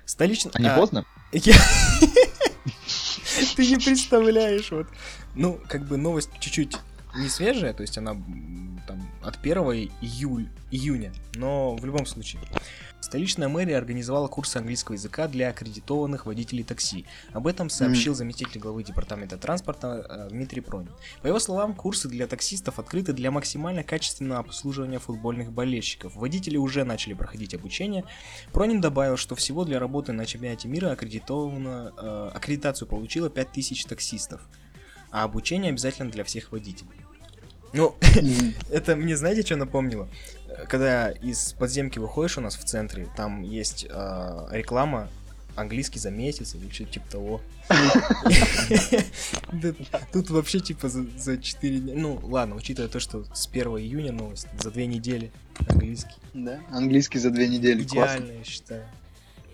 Столичный... 0.05 0.51
А 0.53 0.61
не 0.61 0.69
а, 0.69 0.75
поздно? 0.77 1.05
Ты 3.55 3.67
не 3.67 3.77
представляешь, 3.77 4.71
вот. 4.71 4.87
Ну, 5.35 5.59
как 5.67 5.85
бы 5.87 5.97
новость 5.97 6.29
чуть-чуть 6.39 6.77
не 7.15 7.29
свежая, 7.29 7.73
то 7.73 7.81
есть 7.81 7.97
она 7.97 8.15
там 8.87 9.09
от 9.21 9.37
1 9.41 9.57
июль, 10.01 10.47
июня, 10.71 11.13
но 11.35 11.75
в 11.75 11.85
любом 11.85 12.05
случае. 12.05 12.41
Столичная 13.03 13.49
мэрия 13.49 13.77
организовала 13.77 14.29
курсы 14.29 14.55
английского 14.55 14.93
языка 14.93 15.27
для 15.27 15.49
аккредитованных 15.49 16.25
водителей 16.25 16.63
такси. 16.63 17.05
Об 17.33 17.47
этом 17.47 17.69
сообщил 17.69 18.15
заместитель 18.15 18.61
главы 18.61 18.81
департамента 18.81 19.37
транспорта 19.37 20.05
э, 20.09 20.29
Дмитрий 20.29 20.61
Пронин. 20.61 20.89
По 21.21 21.27
его 21.27 21.37
словам, 21.39 21.73
курсы 21.73 22.07
для 22.07 22.27
таксистов 22.27 22.79
открыты 22.79 23.11
для 23.11 23.29
максимально 23.29 23.83
качественного 23.83 24.39
обслуживания 24.39 24.99
футбольных 24.99 25.51
болельщиков. 25.51 26.15
Водители 26.15 26.55
уже 26.55 26.85
начали 26.85 27.13
проходить 27.13 27.53
обучение. 27.53 28.05
Пронин 28.53 28.79
добавил, 28.79 29.17
что 29.17 29.35
всего 29.35 29.65
для 29.65 29.79
работы 29.79 30.13
на 30.13 30.25
чемпионате 30.25 30.69
мира 30.69 30.91
аккредитовано, 30.91 31.91
э, 31.97 32.31
аккредитацию 32.33 32.87
получило 32.87 33.29
5000 33.29 33.83
таксистов, 33.83 34.47
а 35.11 35.23
обучение 35.23 35.71
обязательно 35.71 36.09
для 36.09 36.23
всех 36.23 36.53
водителей. 36.53 37.03
Ну, 37.73 37.95
это 38.69 38.95
мне 38.95 39.17
знаете, 39.17 39.41
что 39.41 39.55
напомнило? 39.55 40.07
Когда 40.67 41.11
из 41.11 41.53
подземки 41.53 41.99
выходишь 41.99 42.37
у 42.37 42.41
нас 42.41 42.55
в 42.55 42.63
центре, 42.63 43.07
там 43.15 43.41
есть 43.41 43.85
э, 43.89 44.47
реклама 44.51 45.09
английский 45.55 45.99
за 45.99 46.09
месяц 46.09 46.55
или 46.55 46.69
что-то 46.69 46.91
типа 46.93 47.11
того. 47.11 47.41
Тут 50.11 50.29
вообще 50.29 50.59
типа 50.59 50.89
за, 50.89 51.05
за 51.17 51.37
4 51.37 51.79
дня. 51.79 51.93
Ну, 51.95 52.19
ладно, 52.23 52.55
учитывая 52.55 52.89
то, 52.89 52.99
что 52.99 53.25
с 53.33 53.47
1 53.47 53.67
июня 53.77 54.11
новость, 54.11 54.47
за 54.59 54.71
2 54.71 54.81
недели 54.83 55.31
английский. 55.67 56.15
Да, 56.33 56.59
английский 56.71 57.19
за 57.19 57.29
две 57.29 57.47
недели. 57.47 57.83
Классно. 57.83 58.17
Идеально, 58.17 58.37
я 58.39 58.43
считаю. 58.43 58.85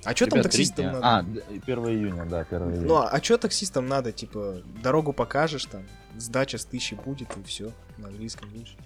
А 0.06 0.16
что 0.16 0.28
там 0.28 0.42
таксистам 0.42 0.86
надо? 0.86 1.00
А, 1.04 1.24
д- 1.24 1.44
1 1.50 1.80
июня, 1.90 2.26
да, 2.26 2.42
1 2.50 2.72
июня. 2.72 2.88
Ну, 2.88 2.96
а 2.98 3.22
что 3.22 3.38
таксистам 3.38 3.88
надо? 3.88 4.14
Типа, 4.14 4.62
дорогу 4.82 5.12
покажешь, 5.12 5.66
там, 5.66 5.84
сдача 6.18 6.58
с 6.58 6.64
тысячи 6.64 6.94
будет, 6.94 7.36
и 7.36 7.44
все. 7.44 7.74
На 7.98 8.08
английском 8.08 8.50
видишь. 8.50 8.78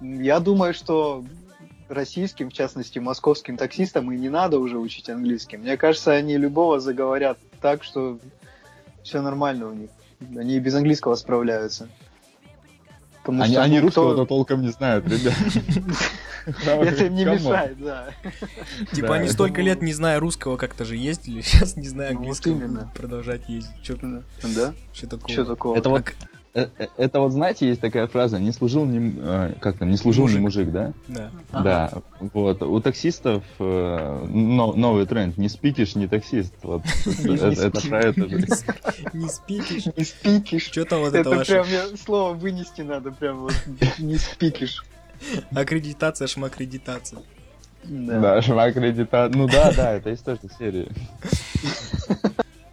Я 0.00 0.40
думаю, 0.40 0.74
что 0.74 1.24
российским, 1.88 2.50
в 2.50 2.52
частности, 2.52 2.98
московским 2.98 3.56
таксистам 3.56 4.10
и 4.12 4.16
не 4.18 4.28
надо 4.28 4.58
уже 4.58 4.78
учить 4.78 5.08
английский. 5.08 5.56
Мне 5.56 5.76
кажется, 5.76 6.12
они 6.12 6.36
любого 6.36 6.80
заговорят 6.80 7.38
так, 7.60 7.84
что 7.84 8.18
все 9.02 9.20
нормально 9.22 9.68
у 9.68 9.72
них. 9.74 9.90
Они 10.36 10.56
и 10.56 10.60
без 10.60 10.74
английского 10.74 11.14
справляются. 11.16 11.88
Потому 13.22 13.42
Они, 13.42 13.52
что, 13.52 13.62
они 13.62 13.80
ну, 13.80 13.88
кто- 13.90 14.02
русского-то 14.02 14.26
толком 14.28 14.62
не 14.62 14.70
знают, 14.70 15.06
ребят. 15.06 15.34
Это 16.46 17.04
им 17.04 17.14
не 17.14 17.24
мешает, 17.24 17.78
да. 17.80 18.08
Типа, 18.92 19.14
они 19.14 19.28
столько 19.28 19.62
лет 19.62 19.80
не 19.80 19.92
зная 19.92 20.18
русского 20.18 20.56
как-то 20.56 20.84
же 20.84 20.96
ездили, 20.96 21.40
сейчас 21.42 21.76
не 21.76 21.86
зная 21.86 22.12
Ну, 22.12 22.18
английского 22.18 22.90
продолжать 22.96 23.48
ездить. 23.48 23.70
Что 23.82 24.22
Да? 24.42 24.74
Что 24.92 25.44
такого? 25.44 25.76
Это 25.76 25.88
вот, 25.88 26.08
э, 26.08 26.12
это 26.54 27.20
вот, 27.20 27.32
знаете, 27.32 27.66
есть 27.66 27.80
такая 27.80 28.06
фраза, 28.06 28.38
не 28.38 28.52
служил 28.52 28.84
ни, 28.84 29.14
э, 29.18 29.54
как 29.60 29.78
там, 29.78 29.90
не 29.90 29.96
служил 29.96 30.28
ни 30.28 30.38
Мужик. 30.38 30.66
мужик, 30.66 30.70
да? 30.70 30.92
Да. 31.08 31.30
Да, 31.52 31.92
вот. 32.20 32.62
У 32.62 32.80
таксистов 32.80 33.42
э, 33.58 34.26
но- 34.28 34.74
новый 34.74 35.06
тренд, 35.06 35.38
не 35.38 35.48
спикишь, 35.48 35.94
не 35.94 36.08
таксист. 36.08 36.52
Вот, 36.62 36.82
Не 37.24 37.36
это, 37.36 37.46
это 37.68 37.80
про 37.88 38.00
это 38.00 38.28
же. 38.28 38.38
Не 39.14 39.28
спикишь. 39.28 39.86
Не 39.96 40.04
спикишь. 40.04 40.64
Что 40.64 40.84
там 40.84 41.00
вот 41.00 41.14
это 41.14 41.20
Это 41.20 41.30
ваше? 41.30 41.52
прям 41.52 41.66
мне 41.68 41.96
слово 41.96 42.34
вынести 42.34 42.82
надо, 42.82 43.12
прям 43.12 43.40
вот 43.40 43.54
не 43.98 44.16
спикишь. 44.18 44.84
Аккредитация, 45.54 46.26
шмаккредитация. 46.26 47.20
Да. 47.84 48.20
Да, 48.20 48.42
шмак 48.42 48.76
аккредита- 48.76 49.30
Ну 49.34 49.48
да, 49.48 49.72
да, 49.72 49.92
это 49.92 50.10
из 50.10 50.20
той 50.20 50.34
же 50.34 50.48
серии. 50.58 50.88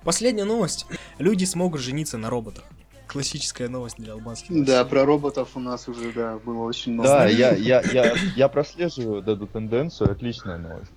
Последняя 0.04 0.46
новость. 0.46 0.86
Люди 1.18 1.46
смогут 1.46 1.82
жениться 1.82 2.18
на 2.18 2.30
роботах. 2.30 2.64
Классическая 3.10 3.70
новость 3.70 3.96
для 3.98 4.14
албанских. 4.14 4.64
Да, 4.66 4.86
про 4.86 5.04
роботов 5.04 5.50
у 5.56 5.60
нас 5.60 5.88
уже, 5.88 6.12
да, 6.14 6.38
было 6.38 6.64
очень 6.64 6.94
много. 6.94 7.10
Да, 7.10 7.26
я, 7.28 7.56
я, 7.56 7.82
я, 7.82 8.14
я 8.36 8.48
прослеживаю 8.48 9.24
эту 9.24 9.48
тенденцию, 9.48 10.12
отличная 10.12 10.60
новость. 10.60 10.92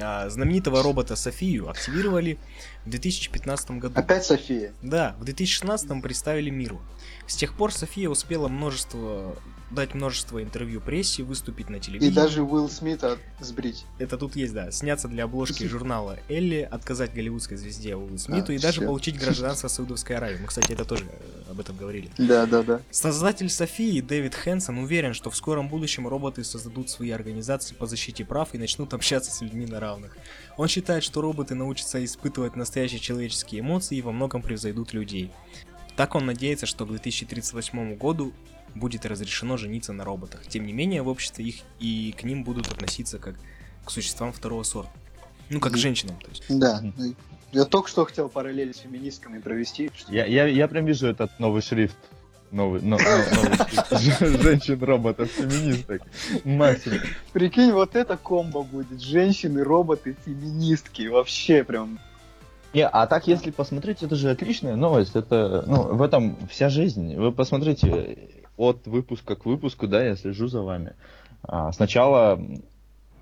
А, 0.00 0.28
знаменитого 0.30 0.82
робота 0.82 1.16
Софию 1.16 1.68
активировали 1.68 2.38
в 2.86 2.90
2015 2.90 3.72
году. 3.72 3.92
Опять 3.94 4.24
София. 4.24 4.72
Да, 4.82 5.14
в 5.18 5.24
2016 5.24 6.02
представили 6.02 6.48
миру. 6.48 6.80
С 7.26 7.36
тех 7.36 7.54
пор 7.54 7.72
София 7.72 8.08
успела 8.08 8.48
множество 8.48 9.36
дать 9.70 9.94
множество 9.94 10.42
интервью 10.42 10.80
прессе, 10.80 11.22
выступить 11.22 11.70
на 11.70 11.76
И 11.76 11.80
телевидении. 11.80 12.14
даже 12.14 12.42
Уилл 12.42 12.68
Смита 12.68 13.18
сбрить. 13.40 13.84
Это 13.98 14.16
тут 14.18 14.36
есть, 14.36 14.52
да. 14.52 14.70
Сняться 14.70 15.08
для 15.08 15.24
обложки 15.24 15.64
журнала 15.68 16.18
Элли, 16.28 16.68
отказать 16.70 17.14
голливудской 17.14 17.56
звезде 17.56 17.94
Уиллу 17.96 18.18
Смиту 18.18 18.52
А, 18.52 18.54
и 18.54 18.58
даже 18.58 18.78
всё. 18.80 18.86
получить 18.86 19.18
гражданство 19.20 19.68
Саудовской 19.68 20.16
Аравии. 20.16 20.38
Мы, 20.40 20.46
кстати, 20.48 20.72
это 20.72 20.84
тоже 20.84 21.04
э, 21.06 21.50
об 21.50 21.60
этом 21.60 21.76
говорили. 21.76 22.10
Да, 22.18 22.46
да, 22.46 22.62
да. 22.62 22.80
Создатель 22.90 23.48
Софии 23.48 24.00
Дэвид 24.00 24.34
Хэнсон 24.34 24.78
уверен, 24.78 25.14
что 25.14 25.30
в 25.30 25.36
скором 25.36 25.68
будущем 25.68 26.08
роботы 26.08 26.42
создадут 26.44 26.90
свои 26.90 27.10
организации 27.10 27.74
по 27.74 27.86
защите 27.86 28.24
прав 28.24 28.54
и 28.54 28.58
начнут 28.58 28.92
общаться 28.94 29.30
с 29.30 29.40
людьми 29.40 29.66
на 29.66 29.78
равных. 29.80 30.16
Он 30.56 30.66
считает, 30.68 31.04
что 31.04 31.20
роботы 31.20 31.54
научатся 31.54 32.04
испытывать 32.04 32.56
настоящие 32.56 33.00
человеческие 33.00 33.60
эмоции 33.60 33.96
и 33.98 34.02
во 34.02 34.12
многом 34.12 34.42
превзойдут 34.42 34.92
людей. 34.92 35.30
Так 35.96 36.14
он 36.14 36.24
надеется, 36.26 36.66
что 36.66 36.86
к 36.86 36.88
2038 36.88 37.96
году 37.96 38.32
будет 38.74 39.06
разрешено 39.06 39.56
жениться 39.56 39.92
на 39.92 40.04
роботах. 40.04 40.46
Тем 40.46 40.66
не 40.66 40.72
менее, 40.72 41.02
в 41.02 41.08
обществе 41.08 41.44
их 41.44 41.56
и 41.78 42.14
к 42.18 42.24
ним 42.24 42.44
будут 42.44 42.68
относиться 42.68 43.18
как 43.18 43.36
к 43.84 43.90
существам 43.90 44.32
второго 44.32 44.62
сорта. 44.62 44.90
Ну, 45.48 45.58
как 45.60 45.72
к 45.72 45.76
женщинам, 45.76 46.16
то 46.22 46.28
есть. 46.30 46.44
Да. 46.48 46.82
Я 47.52 47.64
только 47.64 47.88
что 47.88 48.04
хотел 48.04 48.28
параллель 48.28 48.72
с 48.72 48.78
феминистками 48.78 49.40
провести. 49.40 49.90
Я, 50.08 50.24
я, 50.26 50.46
я 50.46 50.68
прям 50.68 50.84
вижу 50.86 51.08
этот 51.08 51.36
новый 51.40 51.62
шрифт. 51.62 51.96
Новый, 52.52 52.80
но- 52.82 52.96
но- 52.98 53.42
новый 53.42 53.56
шрифт. 53.56 54.20
Женщин-роботов, 54.42 55.28
феминисток. 55.30 56.02
Максимум. 56.44 56.98
Прикинь, 57.32 57.72
вот 57.72 57.96
это 57.96 58.16
комбо 58.16 58.62
будет. 58.62 59.00
Женщины, 59.02 59.64
роботы, 59.64 60.16
феминистки. 60.24 61.08
Вообще 61.08 61.64
прям. 61.64 61.98
Не, 62.72 62.86
а 62.86 63.08
так, 63.08 63.26
если 63.26 63.50
посмотреть, 63.50 64.04
это 64.04 64.14
же 64.14 64.30
отличная 64.30 64.76
новость. 64.76 65.16
Это, 65.16 65.64
ну, 65.66 65.82
в 65.94 66.02
этом 66.02 66.36
вся 66.48 66.68
жизнь. 66.68 67.16
Вы 67.16 67.32
посмотрите, 67.32 68.28
от 68.60 68.86
выпуска 68.86 69.36
к 69.36 69.46
выпуску, 69.46 69.88
да, 69.88 70.04
я 70.04 70.16
слежу 70.16 70.46
за 70.46 70.60
вами. 70.60 70.92
А, 71.42 71.72
сначала 71.72 72.38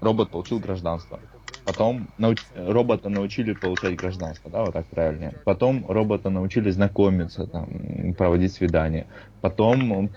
робот 0.01 0.31
получил 0.31 0.59
гражданство. 0.59 1.21
Потом 1.65 2.09
науч- 2.19 2.43
робота 2.57 3.09
научили 3.09 3.53
получать 3.53 3.95
гражданство, 3.97 4.51
да, 4.51 4.65
вот 4.65 4.73
так 4.73 4.87
правильнее. 4.87 5.35
Потом 5.45 5.87
робота 5.89 6.29
научили 6.31 6.71
знакомиться, 6.71 7.47
там, 7.47 8.15
проводить 8.15 8.53
свидания. 8.53 9.07
Потом 9.41 10.11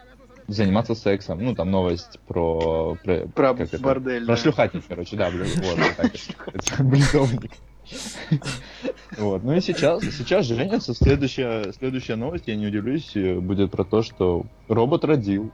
заниматься 0.47 0.95
сексом. 0.95 1.43
Ну, 1.43 1.53
там 1.53 1.69
новость 1.69 2.19
про... 2.27 2.95
Про, 3.03 3.27
Про 3.27 3.53
как 3.53 3.61
это? 3.61 3.79
бордель. 3.79 4.25
Про 4.25 4.35
да. 4.35 4.41
шлюхатник, 4.41 4.83
короче, 4.87 5.15
да, 5.17 5.29
блин, 5.29 5.47
вот, 5.57 5.77
Бредовник. 6.79 7.51
Вот. 9.17 9.43
Ну 9.43 9.53
и 9.53 9.61
сейчас, 9.61 10.01
сейчас 10.03 10.45
женятся. 10.45 10.93
Следующая, 10.93 11.73
следующая 11.73 12.15
новость, 12.15 12.45
я 12.47 12.55
не 12.55 12.67
удивлюсь, 12.67 13.11
э, 13.15 13.39
будет 13.39 13.71
про 13.71 13.83
то, 13.83 14.01
что 14.03 14.45
робот 14.67 15.03
родил. 15.05 15.51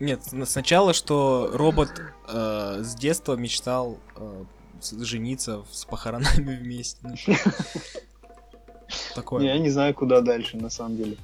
Нет, 0.00 0.24
с- 0.24 0.46
сначала, 0.50 0.92
что 0.94 1.50
робот 1.52 1.90
э, 2.28 2.80
с 2.82 2.94
детства 2.94 3.34
мечтал 3.36 3.98
э, 4.16 4.44
жениться 5.00 5.64
с 5.70 5.84
похоронами 5.84 6.56
вместе. 6.56 6.98
Ну, 7.02 7.14
Такое. 9.14 9.40
Не, 9.42 9.46
я 9.48 9.58
не 9.58 9.70
знаю, 9.70 9.94
куда 9.94 10.20
дальше, 10.20 10.56
на 10.56 10.70
самом 10.70 10.96
деле. 10.96 11.16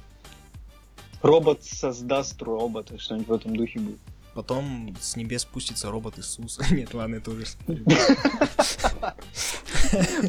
Робот 1.21 1.63
создаст 1.65 2.41
робота, 2.41 2.97
что-нибудь 2.99 3.27
в 3.27 3.33
этом 3.33 3.55
духе 3.55 3.79
будет. 3.79 3.99
Потом 4.33 4.95
с 4.99 5.15
небес 5.15 5.41
спустится 5.41 5.89
робот 5.91 6.19
Иисус. 6.19 6.59
Нет, 6.71 6.93
ладно, 6.93 7.15
это 7.15 7.31
уже... 7.31 7.45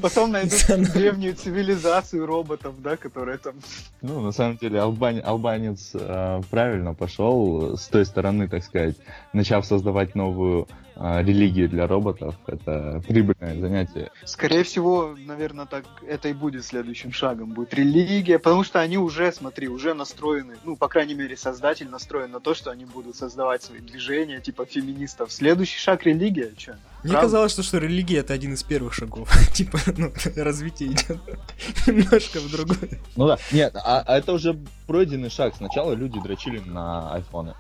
Потом 0.01 0.33
найдут 0.33 0.93
древнюю 0.93 1.35
цивилизацию 1.35 2.25
роботов, 2.27 2.75
да, 2.79 2.97
которая 2.97 3.39
там... 3.39 3.55
Ну, 4.01 4.21
на 4.21 4.33
самом 4.33 4.57
деле, 4.57 4.81
албанец 4.81 5.91
э, 5.95 6.41
правильно 6.51 6.95
пошел 6.95 7.77
с 7.77 7.89
той 7.89 8.07
стороны, 8.07 8.49
так 8.49 8.65
сказать, 8.65 8.97
начав 9.33 9.67
создавать 9.67 10.15
новую 10.15 10.67
э, 11.01 11.23
религию 11.23 11.69
для 11.69 11.87
роботов. 11.87 12.35
Это 12.47 13.03
прибыльное 13.09 13.59
занятие. 13.59 14.11
Скорее 14.25 14.63
всего, 14.63 15.17
наверное, 15.19 15.67
так 15.67 15.85
это 16.07 16.29
и 16.29 16.33
будет 16.33 16.65
следующим 16.65 17.13
шагом. 17.13 17.51
Будет 17.51 17.75
религия, 17.75 18.39
потому 18.39 18.63
что 18.63 18.81
они 18.81 18.99
уже, 18.99 19.33
смотри, 19.33 19.69
уже 19.69 19.95
настроены, 19.95 20.57
ну, 20.65 20.77
по 20.77 20.89
крайней 20.89 21.15
мере, 21.15 21.37
создатель 21.37 21.89
настроен 21.89 22.31
на 22.31 22.41
то, 22.41 22.55
что 22.55 22.71
они 22.71 22.85
будут 22.85 23.17
создавать 23.17 23.63
свои 23.63 23.81
движения, 23.81 24.41
типа 24.41 24.67
феминистов. 24.67 25.33
Следующий 25.33 25.79
шаг 25.79 26.05
религия, 26.05 26.53
что? 26.57 26.79
Мне 27.03 27.13
Правда? 27.13 27.21
казалось, 27.21 27.53
что, 27.53 27.63
что 27.63 27.79
религия 27.79 28.19
это 28.19 28.35
один 28.35 28.53
из 28.53 28.63
первых 28.63 28.93
шагов. 28.93 29.31
Типа, 29.55 29.79
ну, 29.97 30.13
развитие 30.37 30.91
идет 30.91 31.19
немножко 31.87 32.41
в 32.41 32.51
другое. 32.51 33.01
Ну 33.17 33.27
да, 33.27 33.39
нет, 33.53 33.75
а, 33.77 34.03
а 34.07 34.19
это 34.19 34.33
уже 34.35 34.59
пройденный 34.87 35.31
шаг. 35.31 35.55
Сначала 35.57 35.95
люди 35.95 36.21
дрочили 36.21 36.59
на 36.59 37.15
айфоны. 37.15 37.55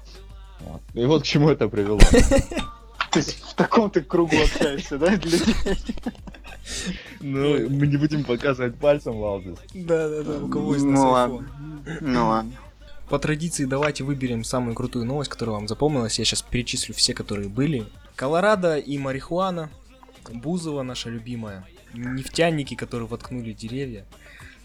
Вот. 0.61 0.83
И 0.92 1.05
вот 1.07 1.22
к 1.22 1.24
чему 1.24 1.48
это 1.48 1.68
привело. 1.68 2.00
То 3.11 3.18
есть 3.18 3.42
в 3.42 3.55
таком 3.55 3.90
ты 3.90 4.03
кругу 4.03 4.37
общаешься, 4.37 4.99
да, 4.99 5.16
для 5.16 5.38
людей? 5.38 5.55
Ну, 7.20 7.68
мы 7.68 7.87
не 7.87 7.96
будем 7.96 8.25
показывать 8.25 8.77
пальцем, 8.77 9.18
Валдис. 9.18 9.59
Да, 9.75 10.09
да, 10.09 10.23
да, 10.23 10.44
у 10.44 10.49
кого 10.49 10.77
из 10.77 10.83
Ну 10.83 11.11
ладно. 11.11 11.49
Ну 12.01 12.29
ладно. 12.29 12.53
по 13.09 13.18
традиции 13.18 13.64
давайте 13.64 14.05
выберем 14.05 14.44
самую 14.44 14.75
крутую 14.75 15.05
новость, 15.05 15.31
которая 15.31 15.57
вам 15.57 15.68
запомнилась. 15.68 16.18
Я 16.18 16.25
сейчас 16.25 16.42
перечислю 16.42 16.94
все, 16.94 17.12
которые 17.14 17.49
были. 17.49 17.87
Колорадо 18.14 18.77
и 18.79 18.96
марихуана. 18.99 19.70
Бузова 20.32 20.82
наша 20.82 21.11
любимая. 21.11 21.66
Нефтяники, 21.95 22.76
которые 22.76 23.09
воткнули 23.09 23.53
деревья. 23.53 24.07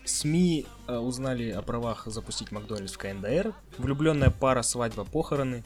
СМИ 0.03 0.67
э, 0.88 0.97
узнали 0.97 1.49
о 1.49 1.63
правах 1.63 2.03
запустить 2.05 2.51
Макдональдс 2.51 2.93
в 2.93 2.97
КНДР. 2.99 3.53
Влюбленная 3.80 4.30
пара, 4.30 4.61
свадьба, 4.61 5.03
похороны. 5.03 5.63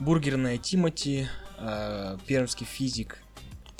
Бургерная 0.00 0.58
Тимати. 0.58 1.28
э, 1.58 2.16
пермский 2.26 2.66
физик 2.66 3.18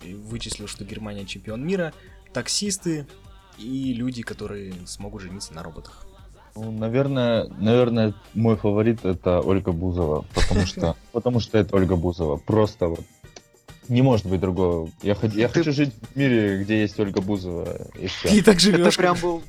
вычислил, 0.03 0.67
что 0.69 0.85
Германия 0.85 1.25
чемпион 1.25 1.67
мира. 1.67 1.93
Таксисты 2.33 3.07
и 3.59 3.93
люди, 3.95 4.23
которые 4.23 4.75
смогут 4.87 5.23
жениться 5.23 5.55
на 5.55 5.63
роботах. 5.63 6.07
Ну, 6.57 6.71
наверное, 6.73 7.47
наверное, 7.59 8.15
мой 8.35 8.57
фаворит 8.57 9.05
это 9.05 9.41
Ольга 9.41 9.73
Бузова, 9.73 10.25
потому 10.35 10.67
что, 10.67 10.97
потому 11.13 11.41
что 11.41 11.57
это 11.59 11.75
Ольга 11.77 11.97
Бузова. 11.97 12.37
Просто 12.37 12.89
вот 12.89 13.01
не 13.89 14.03
может 14.03 14.27
быть 14.27 14.41
другого. 14.41 14.91
Я, 15.03 15.15
хот- 15.15 15.35
я 15.35 15.49
Ты- 15.49 15.61
хочу 15.61 15.73
жить 15.73 15.95
в 16.13 16.17
мире, 16.17 16.63
где 16.63 16.81
есть 16.83 16.99
Ольга 17.01 17.21
Бузова, 17.21 17.89
и 17.99 18.07
все. 18.09 18.29
Ты 18.29 18.43
так 18.43 18.57
Это 18.57 18.61
живешь. 18.61 18.97
прям 18.97 19.17
был 19.21 19.43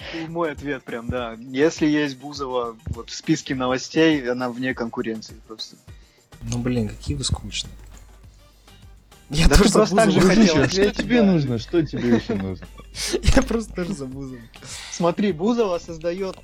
мой 0.28 0.52
ответ 0.52 0.82
прям, 0.84 1.08
да. 1.08 1.36
Если 1.38 1.86
есть 1.86 2.16
Бузова 2.16 2.76
вот 2.86 3.10
в 3.10 3.14
списке 3.14 3.54
новостей, 3.54 4.30
она 4.30 4.50
вне 4.50 4.74
конкуренции 4.74 5.36
просто. 5.46 5.76
Ну 6.42 6.58
блин, 6.58 6.88
какие 6.88 7.16
вы 7.16 7.24
скучные. 7.24 7.72
Я 9.30 9.48
Да 9.48 9.56
ты 9.56 9.62
тоже 9.62 9.72
просто 9.72 9.96
так 9.96 10.10
же 10.10 10.20
хотел 10.20 10.34
Дружище, 10.36 10.52
что 10.52 10.64
ответить, 10.64 10.96
тебе 10.96 11.20
да. 11.22 11.32
нужно? 11.32 11.58
Что 11.58 11.86
тебе 11.86 12.16
еще 12.16 12.34
нужно? 12.34 12.66
Я 13.34 13.42
просто 13.42 13.72
тоже 13.72 13.94
за 13.94 14.04
Бузову. 14.04 14.42
Смотри, 14.90 15.32
Бузова 15.32 15.78
создает 15.78 16.36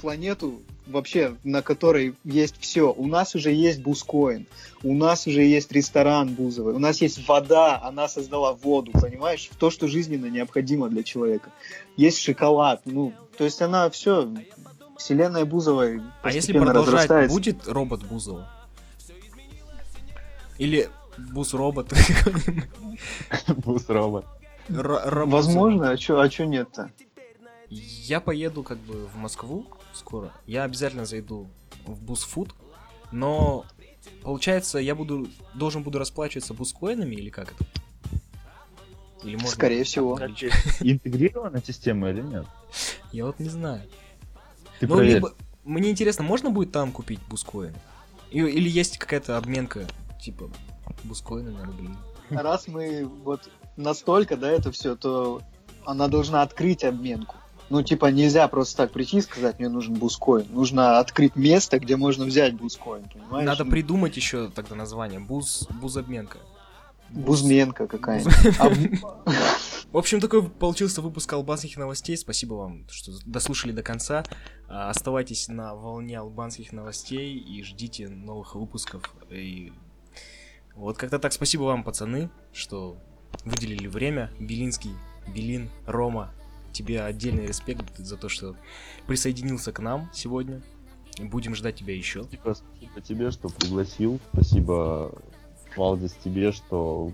планету 0.00 0.60
вообще, 0.86 1.36
на 1.44 1.62
которой 1.62 2.14
есть 2.24 2.56
все. 2.60 2.92
У 2.92 3.06
нас 3.06 3.34
уже 3.34 3.52
есть 3.52 3.80
Бускоин, 3.82 4.46
у 4.82 4.94
нас 4.94 5.26
уже 5.26 5.42
есть 5.42 5.72
ресторан 5.72 6.34
Бузовой, 6.34 6.74
у 6.74 6.78
нас 6.78 7.00
есть 7.00 7.26
вода, 7.28 7.80
она 7.82 8.08
создала 8.08 8.52
воду, 8.52 8.92
понимаешь? 8.92 9.50
То, 9.58 9.70
что 9.70 9.88
жизненно 9.88 10.26
необходимо 10.26 10.88
для 10.88 11.02
человека. 11.02 11.50
Есть 11.96 12.20
шоколад, 12.20 12.82
ну, 12.84 13.12
то 13.36 13.44
есть 13.44 13.60
она 13.62 13.90
все, 13.90 14.28
вселенная 14.96 15.44
Бузовой 15.44 16.02
А 16.22 16.32
если 16.32 16.58
продолжать, 16.58 17.28
будет 17.28 17.66
робот 17.66 18.04
Бузова? 18.04 18.50
Или 20.58 20.88
Бус-робот? 21.18 21.92
Бус-робот. 23.48 24.24
Ро- 24.68 25.02
робот 25.04 25.34
Возможно, 25.34 25.90
а 25.90 25.96
чё, 25.96 26.18
а 26.18 26.28
чё 26.28 26.44
нет-то? 26.44 26.90
Я 27.68 28.20
поеду 28.20 28.62
как 28.62 28.78
бы 28.78 29.06
в 29.06 29.16
Москву 29.16 29.66
скоро. 29.96 30.32
Я 30.46 30.64
обязательно 30.64 31.06
зайду 31.06 31.48
в 31.86 32.00
Бусфуд, 32.00 32.54
но 33.12 33.64
получается 34.22 34.78
я 34.78 34.94
буду 34.94 35.28
должен 35.54 35.82
буду 35.82 35.98
расплачиваться 35.98 36.54
бускоинами 36.54 37.14
или 37.14 37.30
как 37.30 37.52
это? 37.52 37.64
Или 39.24 39.34
можно? 39.34 39.50
Скорее 39.50 39.84
всего. 39.84 40.18
Интегрирована 40.80 41.62
система 41.64 42.10
или 42.10 42.22
нет? 42.22 42.46
Я 43.12 43.26
вот 43.26 43.38
не 43.40 43.48
знаю. 43.48 43.82
Ты 44.78 44.86
ну 44.86 45.00
либо 45.00 45.34
мне 45.64 45.90
интересно, 45.90 46.22
можно 46.22 46.50
будет 46.50 46.70
там 46.70 46.92
купить 46.92 47.20
бускоин? 47.28 47.74
Или 48.30 48.68
есть 48.68 48.98
какая-то 48.98 49.36
обменка 49.36 49.86
типа 50.20 50.50
бускоины 51.04 51.50
на 51.50 51.64
рубли? 51.64 51.90
Раз 52.30 52.68
мы 52.68 53.04
вот 53.04 53.48
настолько, 53.76 54.36
да, 54.36 54.50
это 54.50 54.70
все, 54.70 54.96
то 54.96 55.42
она 55.84 56.08
должна 56.08 56.42
открыть 56.42 56.84
обменку. 56.84 57.36
Ну, 57.68 57.82
типа, 57.82 58.06
нельзя 58.06 58.46
просто 58.48 58.76
так 58.78 58.92
прийти 58.92 59.18
и 59.18 59.20
сказать, 59.20 59.58
мне 59.58 59.68
нужен 59.68 59.94
бускоин. 59.94 60.46
Нужно 60.50 60.98
открыть 60.98 61.34
место, 61.36 61.78
где 61.78 61.96
можно 61.96 62.24
взять 62.24 62.54
бускоин, 62.54 63.04
понимаешь? 63.12 63.46
Надо 63.46 63.64
придумать 63.64 64.16
еще 64.16 64.48
тогда 64.50 64.74
название. 64.76 65.18
Буз, 65.20 65.66
бузобменка. 65.80 66.38
Бузменка 67.10 67.86
какая-нибудь. 67.86 68.56
А 68.58 68.68
в- 68.68 69.26
В 69.92 69.98
общем, 69.98 70.20
такой 70.20 70.42
получился 70.48 71.00
выпуск 71.00 71.32
албанских 71.32 71.76
новостей. 71.76 72.16
Спасибо 72.16 72.54
вам, 72.54 72.86
что 72.90 73.12
дослушали 73.24 73.72
до 73.72 73.82
конца. 73.82 74.24
А, 74.68 74.90
Оставайтесь 74.90 75.48
на 75.48 75.74
волне 75.74 76.18
албанских 76.18 76.72
новостей 76.72 77.36
и 77.38 77.62
ждите 77.62 78.08
новых 78.08 78.56
выпусков. 78.56 79.14
И 79.30 79.72
вот 80.74 80.98
как-то 80.98 81.18
так. 81.20 81.32
Спасибо 81.32 81.62
вам, 81.62 81.84
пацаны, 81.84 82.30
что 82.52 82.98
выделили 83.44 83.86
время. 83.86 84.32
Белинский, 84.40 84.90
Белин, 85.32 85.70
Рома, 85.86 86.32
тебе 86.76 87.02
отдельный 87.02 87.46
респект 87.46 87.96
за 87.96 88.16
то, 88.16 88.28
что 88.28 88.54
присоединился 89.06 89.72
к 89.72 89.80
нам 89.80 90.10
сегодня. 90.12 90.62
Будем 91.18 91.54
ждать 91.54 91.76
тебя 91.76 91.94
еще. 91.94 92.24
Спасибо, 92.24 92.54
спасибо 92.54 93.00
тебе, 93.00 93.30
что 93.30 93.48
пригласил. 93.48 94.20
Спасибо, 94.32 95.12
Валдис, 95.76 96.14
тебе, 96.22 96.52
что 96.52 97.12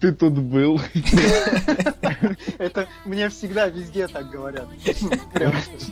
ты 0.00 0.12
тут 0.12 0.32
был. 0.32 0.80
Это 2.58 2.88
мне 3.04 3.28
всегда 3.28 3.68
везде 3.68 4.08
так 4.08 4.30
говорят. 4.30 4.66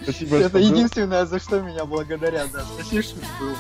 Спасибо, 0.02 0.36
Это 0.36 0.58
единственное, 0.58 1.26
за 1.26 1.38
что 1.38 1.60
меня 1.60 1.84
благодарят. 1.84 2.50
Да, 2.52 2.64
спасибо, 2.64 3.02
что 3.02 3.16
был. 3.38 3.54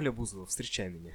Оля 0.00 0.12
Бузова, 0.12 0.46
встречай 0.46 0.88
меня. 0.88 1.14